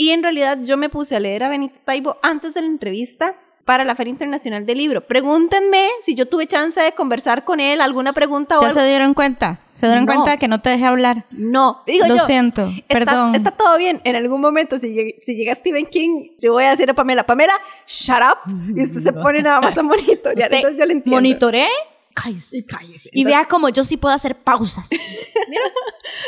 Y 0.00 0.10
en 0.10 0.22
realidad 0.22 0.58
yo 0.62 0.76
me 0.76 0.88
puse 0.88 1.16
a 1.16 1.20
leer 1.20 1.42
a 1.42 1.48
Benito 1.48 1.80
Taibo 1.84 2.18
antes 2.22 2.54
de 2.54 2.60
la 2.60 2.68
entrevista 2.68 3.34
para 3.64 3.84
la 3.84 3.96
Feria 3.96 4.12
Internacional 4.12 4.64
del 4.64 4.78
Libro. 4.78 5.00
Pregúntenme 5.06 5.88
si 6.02 6.14
yo 6.14 6.26
tuve 6.26 6.46
chance 6.46 6.80
de 6.80 6.92
conversar 6.92 7.44
con 7.44 7.58
él, 7.58 7.80
alguna 7.80 8.12
pregunta 8.12 8.58
o 8.58 8.62
¿Ya 8.62 8.68
algo. 8.68 8.80
se 8.80 8.86
dieron 8.86 9.12
cuenta? 9.12 9.58
¿Se 9.74 9.86
dieron 9.86 10.04
No. 10.06 10.12
cuenta 10.14 10.30
de 10.30 10.38
que 10.38 10.46
no 10.46 10.60
te 10.62 10.70
dejé 10.70 10.84
hablar? 10.84 11.24
No, 11.32 11.82
digo 11.84 12.06
Lo 12.06 12.16
yo, 12.16 12.24
siento, 12.24 12.66
está, 12.88 13.04
perdón. 13.04 13.34
Está 13.34 13.50
todo 13.50 13.76
bien. 13.76 14.00
En 14.04 14.14
algún 14.14 14.40
momento, 14.40 14.78
si 14.78 14.94
llega, 14.94 15.10
si 15.20 15.34
llega 15.34 15.52
Stephen 15.54 15.86
King, 15.86 16.28
yo 16.38 16.52
voy 16.52 16.64
a 16.64 16.70
decir 16.70 16.88
a 16.88 16.94
Pamela, 16.94 17.26
Pamela, 17.26 17.54
shut 17.88 18.20
up. 18.22 18.38
Y 18.76 18.82
usted 18.84 19.00
se 19.00 19.12
pone 19.12 19.42
nada 19.42 19.60
más 19.60 19.76
a 19.76 19.82
monitorear. 19.82 20.54
Entonces 20.54 20.78
yo 20.78 20.86
le 20.86 20.92
entiendo. 20.92 21.16
Monitoree, 21.16 21.66
cállese. 22.22 22.56
Y 22.56 22.62
cállese. 22.64 23.10
Y 23.12 23.24
vea 23.24 23.44
como 23.46 23.68
yo 23.68 23.84
sí 23.84 23.96
puedo 23.96 24.14
hacer 24.14 24.36
pausas. 24.36 24.90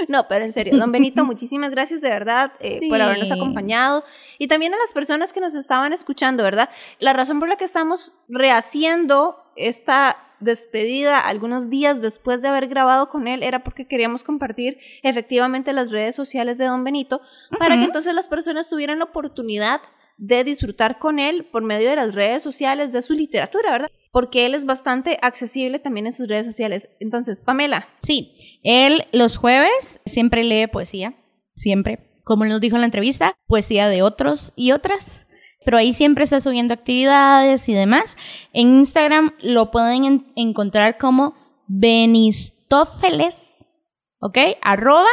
No, 0.09 0.29
pero 0.29 0.45
en 0.45 0.53
serio, 0.53 0.77
don 0.77 0.93
Benito, 0.93 1.25
muchísimas 1.25 1.71
gracias 1.71 2.01
de 2.01 2.11
verdad 2.11 2.53
eh, 2.61 2.81
por 2.89 3.01
habernos 3.01 3.31
acompañado 3.31 4.05
y 4.39 4.47
también 4.47 4.75
a 4.75 4.77
las 4.77 4.93
personas 4.93 5.33
que 5.33 5.41
nos 5.41 5.55
estaban 5.55 5.93
escuchando, 5.93 6.43
¿verdad? 6.43 6.69
La 6.99 7.13
razón 7.13 7.41
por 7.41 7.49
la 7.49 7.57
que 7.57 7.65
estamos 7.65 8.15
rehaciendo 8.29 9.43
esta 9.57 10.17
despedida 10.39 11.19
algunos 11.21 11.71
días 11.71 12.01
después 12.01 12.43
de 12.43 12.49
haber 12.49 12.69
grabado 12.69 13.09
con 13.09 13.27
él 13.27 13.43
era 13.43 13.63
porque 13.65 13.87
queríamos 13.87 14.23
compartir 14.23 14.79
efectivamente 15.03 15.73
las 15.73 15.91
redes 15.91 16.15
sociales 16.15 16.59
de 16.59 16.67
don 16.67 16.85
Benito 16.85 17.21
para 17.59 17.77
que 17.77 17.85
entonces 17.85 18.15
las 18.15 18.29
personas 18.29 18.69
tuvieran 18.69 18.99
la 18.99 19.07
oportunidad 19.07 19.81
de 20.23 20.45
disfrutar 20.45 20.99
con 20.99 21.19
él 21.19 21.47
por 21.51 21.63
medio 21.63 21.89
de 21.89 21.97
las 21.97 22.15
redes 22.15 22.43
sociales 22.43 22.93
de 22.93 23.01
su 23.01 23.15
literatura, 23.15 23.73
¿verdad? 23.73 23.89
Porque 24.13 24.45
él 24.45 24.55
es 24.55 24.67
bastante 24.67 25.17
accesible 25.23 25.79
también 25.79 26.05
en 26.07 26.13
sus 26.13 26.29
redes 26.29 26.45
sociales. 26.45 26.91
Entonces, 27.01 27.41
Pamela, 27.41 27.89
Sí, 28.03 28.35
él 28.63 29.07
los 29.13 29.39
jueves 29.39 30.01
siempre 30.05 30.45
lee 30.45 30.67
poesía, 30.67 31.15
siempre. 31.55 32.21
Como 32.23 32.45
nos 32.45 32.61
dijo 32.61 32.77
en 32.77 32.83
la 32.83 32.87
entrevista, 32.87 33.35
poesía 33.47 33.89
de 33.89 34.03
otros 34.03 34.53
y 34.57 34.73
otras. 34.73 35.27
Pero 35.65 35.79
ahí 35.79 35.95
siempre 35.95 36.25
está 36.25 36.39
subiendo 36.41 36.75
actividades 36.75 37.67
y 37.71 37.75
demás. 37.75 38.19
En 38.53 38.77
Instagram 38.79 39.33
lo 39.41 39.71
pueden 39.71 40.05
en- 40.05 40.33
encontrar 40.37 40.99
como 40.99 41.35
Benistófeles, 41.67 43.73
¿ok? 44.21 44.37
Arroba 44.61 45.07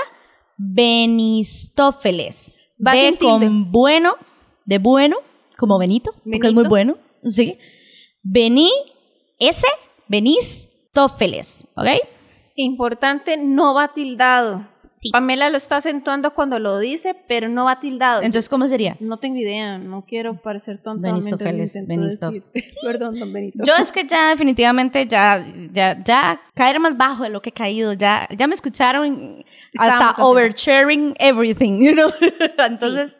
Benistófeles. 0.57 2.53
Va 2.85 2.91
con 3.19 3.71
bueno, 3.71 4.15
de 4.67 4.77
bueno, 4.79 5.17
como 5.57 5.79
Benito, 5.79 6.11
porque 6.29 6.49
es 6.49 6.53
muy 6.53 6.67
bueno, 6.67 6.97
¿sí? 7.23 7.57
Bení, 8.21 8.69
S, 9.39 9.65
Benistófeles, 10.07 11.67
¿ok? 11.75 11.87
Importante, 12.55 13.37
no 13.37 13.73
va 13.73 13.93
tildado. 13.93 14.67
Sí. 14.97 15.11
Pamela 15.11 15.49
lo 15.49 15.57
está 15.57 15.77
acentuando 15.77 16.33
cuando 16.33 16.57
lo 16.59 16.79
dice, 16.79 17.15
pero 17.27 17.49
no 17.49 17.65
va 17.65 17.79
tildado. 17.79 18.23
Entonces, 18.23 18.49
¿cómo 18.49 18.67
sería? 18.67 18.97
no 18.99 19.19
tengo 19.19 19.37
idea, 19.37 19.77
no 19.77 20.05
quiero 20.07 20.41
parecer 20.41 20.79
tonta. 20.79 21.09
Lo 21.09 21.21
Félix, 21.21 21.73
decir. 21.73 22.43
Perdón, 22.83 23.19
don 23.19 23.31
Benito. 23.31 23.63
Yo 23.63 23.75
es 23.75 23.91
que 23.91 24.05
ya 24.05 24.29
definitivamente 24.29 25.05
ya, 25.07 25.45
ya, 25.71 26.01
ya 26.03 26.41
caer 26.55 26.79
más 26.79 26.97
bajo 26.97 27.23
de 27.23 27.29
lo 27.29 27.41
que 27.41 27.49
he 27.49 27.53
caído, 27.53 27.93
ya, 27.93 28.27
ya 28.35 28.47
me 28.47 28.55
escucharon 28.55 29.45
Estaba 29.71 29.95
muy 29.95 30.09
hasta 30.09 30.23
oversharing 30.23 31.15
everything, 31.19 31.79
you 31.79 31.93
know? 31.93 32.09
Entonces, 32.39 33.17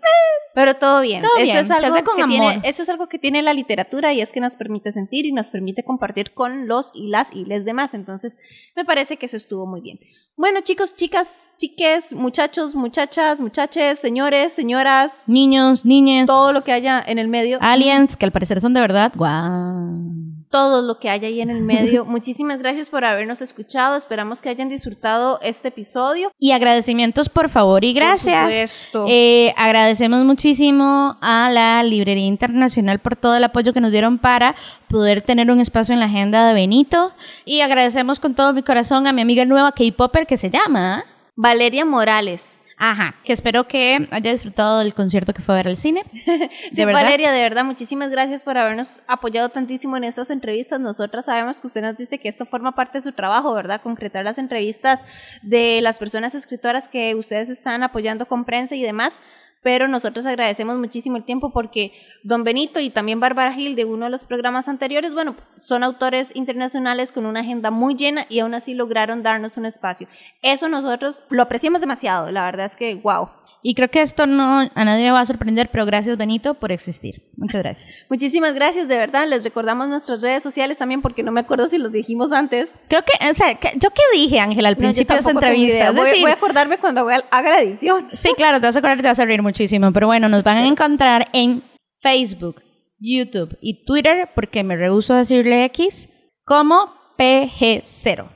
Pero 0.56 0.76
todo 0.76 1.02
bien. 1.02 1.22
Todo 1.22 1.38
eso, 1.38 1.44
bien, 1.44 1.58
Es 1.60 1.72
algo 1.72 2.04
con 2.04 2.16
que 2.16 2.24
amor. 2.24 2.52
Tiene, 2.54 2.62
eso 2.68 2.82
es 2.82 2.90
algo 2.90 3.08
que 3.08 3.20
tiene 3.20 3.44
la 3.44 3.54
literatura 3.54 4.14
y 4.14 4.22
es 4.22 4.32
que 4.32 4.40
nos 4.40 4.56
permite 4.56 4.92
sentir 4.92 5.26
y 5.26 5.32
nos 5.32 5.52
permite 5.52 5.84
compartir 5.84 6.34
con 6.34 6.68
los 6.68 6.92
y 6.96 7.10
las 7.10 7.32
y 7.32 7.46
les 7.46 7.66
demás. 7.66 7.94
Entonces, 7.94 8.40
me 8.76 8.84
parece 8.84 9.18
que 9.18 9.28
eso 9.28 9.38
estuvo 9.38 9.68
muy 9.68 9.82
bien. 9.82 10.00
Bueno, 10.36 10.62
chicos, 10.62 10.96
chicas, 10.96 11.54
chiques, 11.68 12.14
muchachos, 12.14 12.76
muchachas, 12.76 13.42
muchaches, 13.42 14.00
señores, 14.00 14.54
señoras, 14.54 15.24
niños, 15.28 15.86
niñas, 15.86 16.26
todo 16.26 16.54
lo 16.54 16.64
que 16.64 16.72
haya 16.72 17.04
en 17.06 17.20
el 17.20 17.28
medio. 17.28 17.58
aliens, 17.62 18.16
que 18.16 18.26
al 18.26 18.32
parecer 18.32 18.62
son 18.62 18.74
de 18.74 18.80
verdad, 18.80 19.12
guau. 19.16 20.08
todo 20.50 20.82
lo 20.82 20.98
que 20.98 21.10
haya 21.10 21.28
ahí 21.28 21.42
en 21.42 21.50
el 21.50 21.62
medio. 21.62 22.06
Muchísimas 22.06 22.60
gracias 22.60 22.88
por 22.88 23.04
habernos 23.04 23.42
escuchado. 23.42 23.98
Esperamos 23.98 24.42
que 24.42 24.48
hayan 24.48 24.70
disfrutado 24.70 25.40
este 25.42 25.68
episodio. 25.68 26.32
Y 26.40 26.52
agradecimientos, 26.52 27.28
por 27.28 27.50
favor, 27.50 27.84
y 27.84 27.94
gracias. 27.94 28.46
supuesto. 28.72 29.06
Eh, 29.10 29.54
agradecemos 29.58 30.24
muchísimo 30.24 31.18
a 31.20 31.50
la 31.52 31.84
Librería 31.84 32.28
Internacional 32.28 33.00
por 33.00 33.18
todo 33.18 33.36
el 33.36 33.44
apoyo 33.44 33.74
que 33.74 33.82
nos 33.82 33.92
dieron 33.92 34.20
para 34.20 34.56
poder 34.88 35.22
tener 35.22 35.52
un 35.52 35.60
espacio 35.60 35.94
en 35.94 36.00
la 36.00 36.06
agenda 36.06 36.48
de 36.48 36.54
Benito. 36.54 37.12
Y 37.44 37.60
agradecemos 37.60 38.22
con 38.22 38.34
todo 38.34 38.54
mi 38.54 38.64
corazón 38.64 39.06
a 39.06 39.12
mi 39.12 39.22
amiga 39.22 39.44
nueva 39.44 39.74
K-Popper 39.74 40.26
que 40.26 40.38
se 40.38 40.50
llama. 40.50 41.04
Valeria 41.38 41.86
Morales. 41.86 42.60
Ajá, 42.80 43.16
que 43.24 43.32
espero 43.32 43.68
que 43.68 44.08
haya 44.12 44.32
disfrutado 44.32 44.80
del 44.80 44.96
concierto 44.96 45.34
que 45.34 45.42
fue 45.44 45.54
a 45.54 45.58
ver 45.58 45.68
al 45.68 45.78
cine. 45.78 46.04
Sí, 46.72 46.84
Valeria, 46.84 47.32
de 47.32 47.42
verdad, 47.42 47.64
muchísimas 47.64 48.10
gracias 48.10 48.44
por 48.44 48.58
habernos 48.58 49.02
apoyado 49.08 49.50
tantísimo 49.50 49.98
en 49.98 50.04
estas 50.04 50.32
entrevistas. 50.32 50.80
Nosotras 50.80 51.26
sabemos 51.26 51.62
que 51.62 51.68
usted 51.68 51.82
nos 51.82 51.96
dice 51.96 52.20
que 52.20 52.28
esto 52.28 52.46
forma 52.46 52.74
parte 52.74 52.98
de 52.98 53.02
su 53.04 53.14
trabajo, 53.14 53.54
¿verdad? 53.54 53.82
Concretar 53.82 54.26
las 54.26 54.38
entrevistas 54.38 55.06
de 55.44 55.80
las 55.82 55.98
personas 55.98 56.36
escritoras 56.36 56.88
que 56.88 57.16
ustedes 57.16 57.50
están 57.50 57.84
apoyando 57.84 58.28
con 58.28 58.44
prensa 58.44 58.76
y 58.76 58.82
demás. 58.82 59.20
Pero 59.64 59.88
nosotros 59.88 60.26
agradecemos 60.26 60.78
muchísimo 60.78 61.18
el 61.18 61.24
tiempo 61.24 61.52
porque 61.52 61.92
Don 62.24 62.44
Benito 62.44 62.80
y 62.80 62.90
también 62.90 63.20
Bárbara 63.20 63.54
Gil 63.54 63.76
de 63.76 63.86
uno 63.86 64.06
de 64.06 64.12
los 64.12 64.26
programas 64.26 64.68
anteriores, 64.68 65.14
bueno, 65.14 65.36
son 65.56 65.84
autores 65.84 66.36
internacionales 66.36 67.12
con 67.12 67.26
una 67.26 67.42
agenda 67.42 67.72
muy 67.72 67.96
llena 67.96 68.26
y 68.30 68.40
aún 68.40 68.54
así 68.54 68.74
lograron 68.74 69.24
darnos 69.24 69.58
un 69.58 69.66
espacio. 69.66 70.08
Eso 70.42 70.70
nosotros 70.70 71.24
lo 71.30 71.42
apreciamos 71.42 71.82
demasiado, 71.82 72.32
la 72.32 72.46
verdad 72.46 72.66
es 72.66 72.76
que, 72.76 72.96
wow. 72.96 73.30
Y 73.70 73.76
creo 73.76 73.90
que 73.90 74.02
esto 74.02 74.28
no 74.28 74.60
a 74.74 74.86
nadie 74.86 75.04
le 75.04 75.12
va 75.12 75.20
a 75.20 75.26
sorprender, 75.26 75.68
pero 75.70 75.86
gracias 75.86 76.16
Benito 76.16 76.54
por 76.54 76.72
existir. 76.72 77.24
Muchas 77.36 77.62
gracias. 77.62 77.96
Muchísimas 78.10 78.54
gracias, 78.56 78.88
de 78.88 78.96
verdad. 78.98 79.28
Les 79.28 79.44
recordamos 79.44 79.90
nuestras 79.90 80.22
redes 80.22 80.42
sociales 80.42 80.78
también 80.78 81.02
porque 81.02 81.22
no 81.22 81.34
me 81.34 81.42
acuerdo 81.42 81.68
si 81.68 81.78
los 81.78 81.92
dijimos 81.92 82.32
antes. 82.32 82.76
Creo 82.88 83.02
que, 83.04 83.30
o 83.30 83.34
sea, 83.34 83.56
que- 83.56 83.74
¿yo 83.78 83.90
qué 83.90 84.02
dije, 84.14 84.40
Ángela, 84.40 84.70
al 84.70 84.76
No, 84.76 84.80
principio 84.80 85.16
de 85.16 85.20
esta 85.20 85.32
entrevista? 85.32 85.92
Voy, 85.92 86.06
decir, 86.06 86.22
voy 86.22 86.32
a 86.32 86.36
acordarme 86.36 86.78
cuando 86.78 87.04
voy 87.04 87.16
a- 87.16 87.26
haga 87.30 87.50
la 87.50 87.60
edición. 87.60 88.08
Sí, 88.14 88.30
claro, 88.38 88.62
te 88.62 88.68
vas 88.68 88.76
a 88.78 88.80
acordar 88.80 89.00
y 89.00 89.02
te 89.02 89.08
vas 89.10 89.20
a 89.20 89.26
reír 89.26 89.42
muchísimo. 89.42 89.92
Pero 89.92 90.08
bueno, 90.08 90.30
nos 90.30 90.46
van 90.46 90.60
a 90.60 90.66
encontrar 90.66 91.28
en 91.34 91.62
Facebook, 92.00 92.64
YouTube 93.00 93.58
y 93.60 93.84
Twitter, 93.84 94.30
porque 94.34 94.64
me 94.64 94.78
rehuso 94.78 95.14
a 95.14 95.18
decirle 95.18 95.66
X, 95.66 96.08
como 96.46 96.94
PG0. 97.18 98.30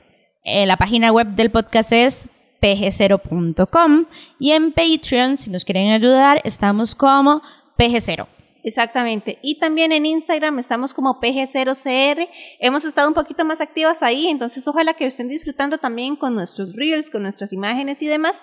Eh, 0.44 0.66
la 0.66 0.76
página 0.76 1.10
web 1.10 1.28
del 1.28 1.50
podcast 1.50 1.90
es 1.92 2.28
pg0.com 2.62 4.06
y 4.38 4.52
en 4.52 4.72
Patreon, 4.72 5.36
si 5.36 5.50
nos 5.50 5.64
quieren 5.64 5.90
ayudar, 5.90 6.40
estamos 6.44 6.94
como 6.94 7.42
PG0. 7.76 8.26
Exactamente. 8.64 9.38
Y 9.42 9.58
también 9.58 9.90
en 9.90 10.06
Instagram 10.06 10.60
estamos 10.60 10.94
como 10.94 11.20
PG0CR. 11.20 12.28
Hemos 12.60 12.84
estado 12.84 13.08
un 13.08 13.14
poquito 13.14 13.44
más 13.44 13.60
activas 13.60 14.02
ahí, 14.02 14.28
entonces 14.28 14.66
ojalá 14.68 14.94
que 14.94 15.04
estén 15.04 15.28
disfrutando 15.28 15.78
también 15.78 16.14
con 16.14 16.34
nuestros 16.34 16.76
reels, 16.76 17.10
con 17.10 17.22
nuestras 17.22 17.52
imágenes 17.52 18.00
y 18.02 18.06
demás. 18.06 18.42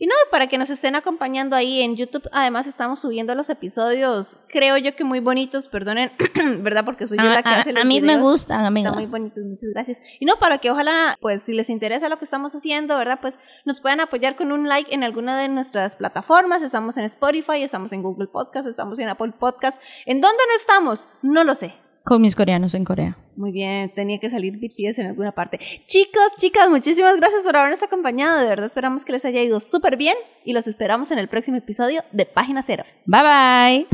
Y 0.00 0.06
no, 0.06 0.14
para 0.30 0.46
que 0.46 0.58
nos 0.58 0.70
estén 0.70 0.94
acompañando 0.94 1.56
ahí 1.56 1.82
en 1.82 1.96
YouTube. 1.96 2.28
Además, 2.32 2.68
estamos 2.68 3.00
subiendo 3.00 3.34
los 3.34 3.50
episodios, 3.50 4.36
creo 4.48 4.76
yo 4.78 4.94
que 4.94 5.02
muy 5.02 5.18
bonitos, 5.18 5.66
perdonen, 5.66 6.12
¿verdad? 6.62 6.84
Porque 6.84 7.08
soy 7.08 7.18
yo 7.18 7.24
A- 7.24 7.34
la 7.34 7.42
que 7.42 7.48
a- 7.48 7.60
hace 7.60 7.72
los 7.72 7.82
a 7.82 7.84
mí 7.84 8.00
me 8.00 8.12
videos. 8.14 8.30
gustan, 8.30 8.64
amiga. 8.64 8.90
Están 8.90 9.02
muy 9.02 9.10
bonitos, 9.10 9.42
muchas 9.44 9.70
gracias. 9.74 10.00
Y 10.20 10.24
no, 10.24 10.38
para 10.38 10.58
que 10.58 10.70
ojalá, 10.70 11.16
pues 11.20 11.42
si 11.42 11.52
les 11.52 11.68
interesa 11.68 12.08
lo 12.08 12.18
que 12.18 12.24
estamos 12.26 12.54
haciendo, 12.54 12.96
¿verdad? 12.96 13.18
Pues 13.20 13.38
nos 13.64 13.80
puedan 13.80 13.98
apoyar 14.00 14.36
con 14.36 14.52
un 14.52 14.68
like 14.68 14.94
en 14.94 15.02
alguna 15.02 15.36
de 15.36 15.48
nuestras 15.48 15.96
plataformas. 15.96 16.62
Estamos 16.62 16.96
en 16.96 17.04
Spotify, 17.04 17.62
estamos 17.64 17.92
en 17.92 18.02
Google 18.02 18.28
Podcast, 18.28 18.68
estamos 18.68 19.00
en 19.00 19.08
Apple 19.08 19.32
Podcast. 19.38 19.82
¿En 20.06 20.20
dónde 20.20 20.38
no 20.48 20.56
estamos? 20.56 21.08
No 21.22 21.42
lo 21.42 21.56
sé. 21.56 21.74
Con 22.08 22.22
mis 22.22 22.34
coreanos 22.34 22.72
en 22.72 22.86
Corea. 22.86 23.18
Muy 23.36 23.52
bien, 23.52 23.92
tenía 23.94 24.18
que 24.18 24.30
salir 24.30 24.56
BTS 24.56 25.00
en 25.00 25.08
alguna 25.08 25.32
parte. 25.32 25.60
Chicos, 25.84 26.36
chicas, 26.38 26.66
muchísimas 26.70 27.18
gracias 27.18 27.42
por 27.42 27.54
habernos 27.54 27.82
acompañado. 27.82 28.40
De 28.40 28.46
verdad 28.46 28.64
esperamos 28.64 29.04
que 29.04 29.12
les 29.12 29.26
haya 29.26 29.42
ido 29.42 29.60
súper 29.60 29.98
bien 29.98 30.16
y 30.42 30.54
los 30.54 30.66
esperamos 30.66 31.10
en 31.10 31.18
el 31.18 31.28
próximo 31.28 31.58
episodio 31.58 32.00
de 32.12 32.24
Página 32.24 32.62
Cero. 32.62 32.84
Bye 33.04 33.20
bye. 33.20 33.86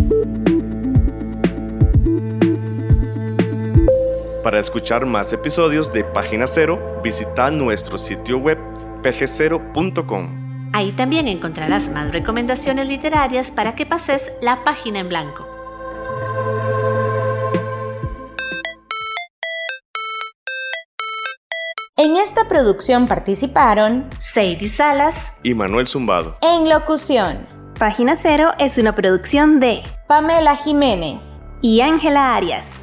Para 4.45 4.61
escuchar 4.61 5.07
más 5.07 5.33
episodios 5.33 5.93
de 5.93 6.05
Página 6.05 6.47
Cero, 6.47 7.01
visita 7.03 7.51
nuestro 7.51 7.99
sitio 7.99 8.39
web 8.39 8.59
pgcero.com. 9.03 10.71
Ahí 10.73 10.93
también 10.93 11.27
encontrarás 11.27 11.91
más 11.91 12.13
recomendaciones 12.13 12.87
literarias 12.87 13.51
para 13.51 13.75
que 13.75 13.87
pases 13.87 14.31
la 14.41 14.63
página 14.63 15.01
en 15.01 15.09
blanco. 15.09 15.54
Esta 22.35 22.49
producción 22.49 23.07
participaron 23.07 24.11
Sadie 24.19 24.67
Salas 24.67 25.35
y 25.45 25.55
Manuel 25.55 25.87
Zumbado. 25.87 26.37
en 26.43 26.69
locución 26.69 27.47
Página 27.79 28.17
Cero 28.17 28.51
es 28.59 28.77
una 28.77 28.97
producción 28.97 29.61
de 29.61 29.85
Pamela 30.09 30.57
Jiménez. 30.57 31.41
y 31.63 31.81
Ángela 31.81 32.35
Arias. 32.35 32.81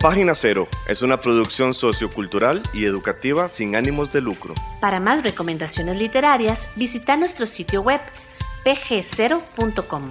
Página 0.00 0.34
Cero 0.34 0.66
es 0.88 1.02
una 1.02 1.20
producción 1.20 1.74
sociocultural 1.74 2.60
y 2.74 2.86
educativa 2.86 3.48
sin 3.48 3.76
ánimos 3.76 4.10
de 4.10 4.20
lucro. 4.20 4.54
Para 4.80 4.98
más 4.98 5.22
recomendaciones 5.22 5.98
literarias, 5.98 6.66
visita 6.74 7.16
nuestro 7.16 7.46
sitio 7.46 7.82
web 7.82 8.00
pg0.com. 8.64 10.10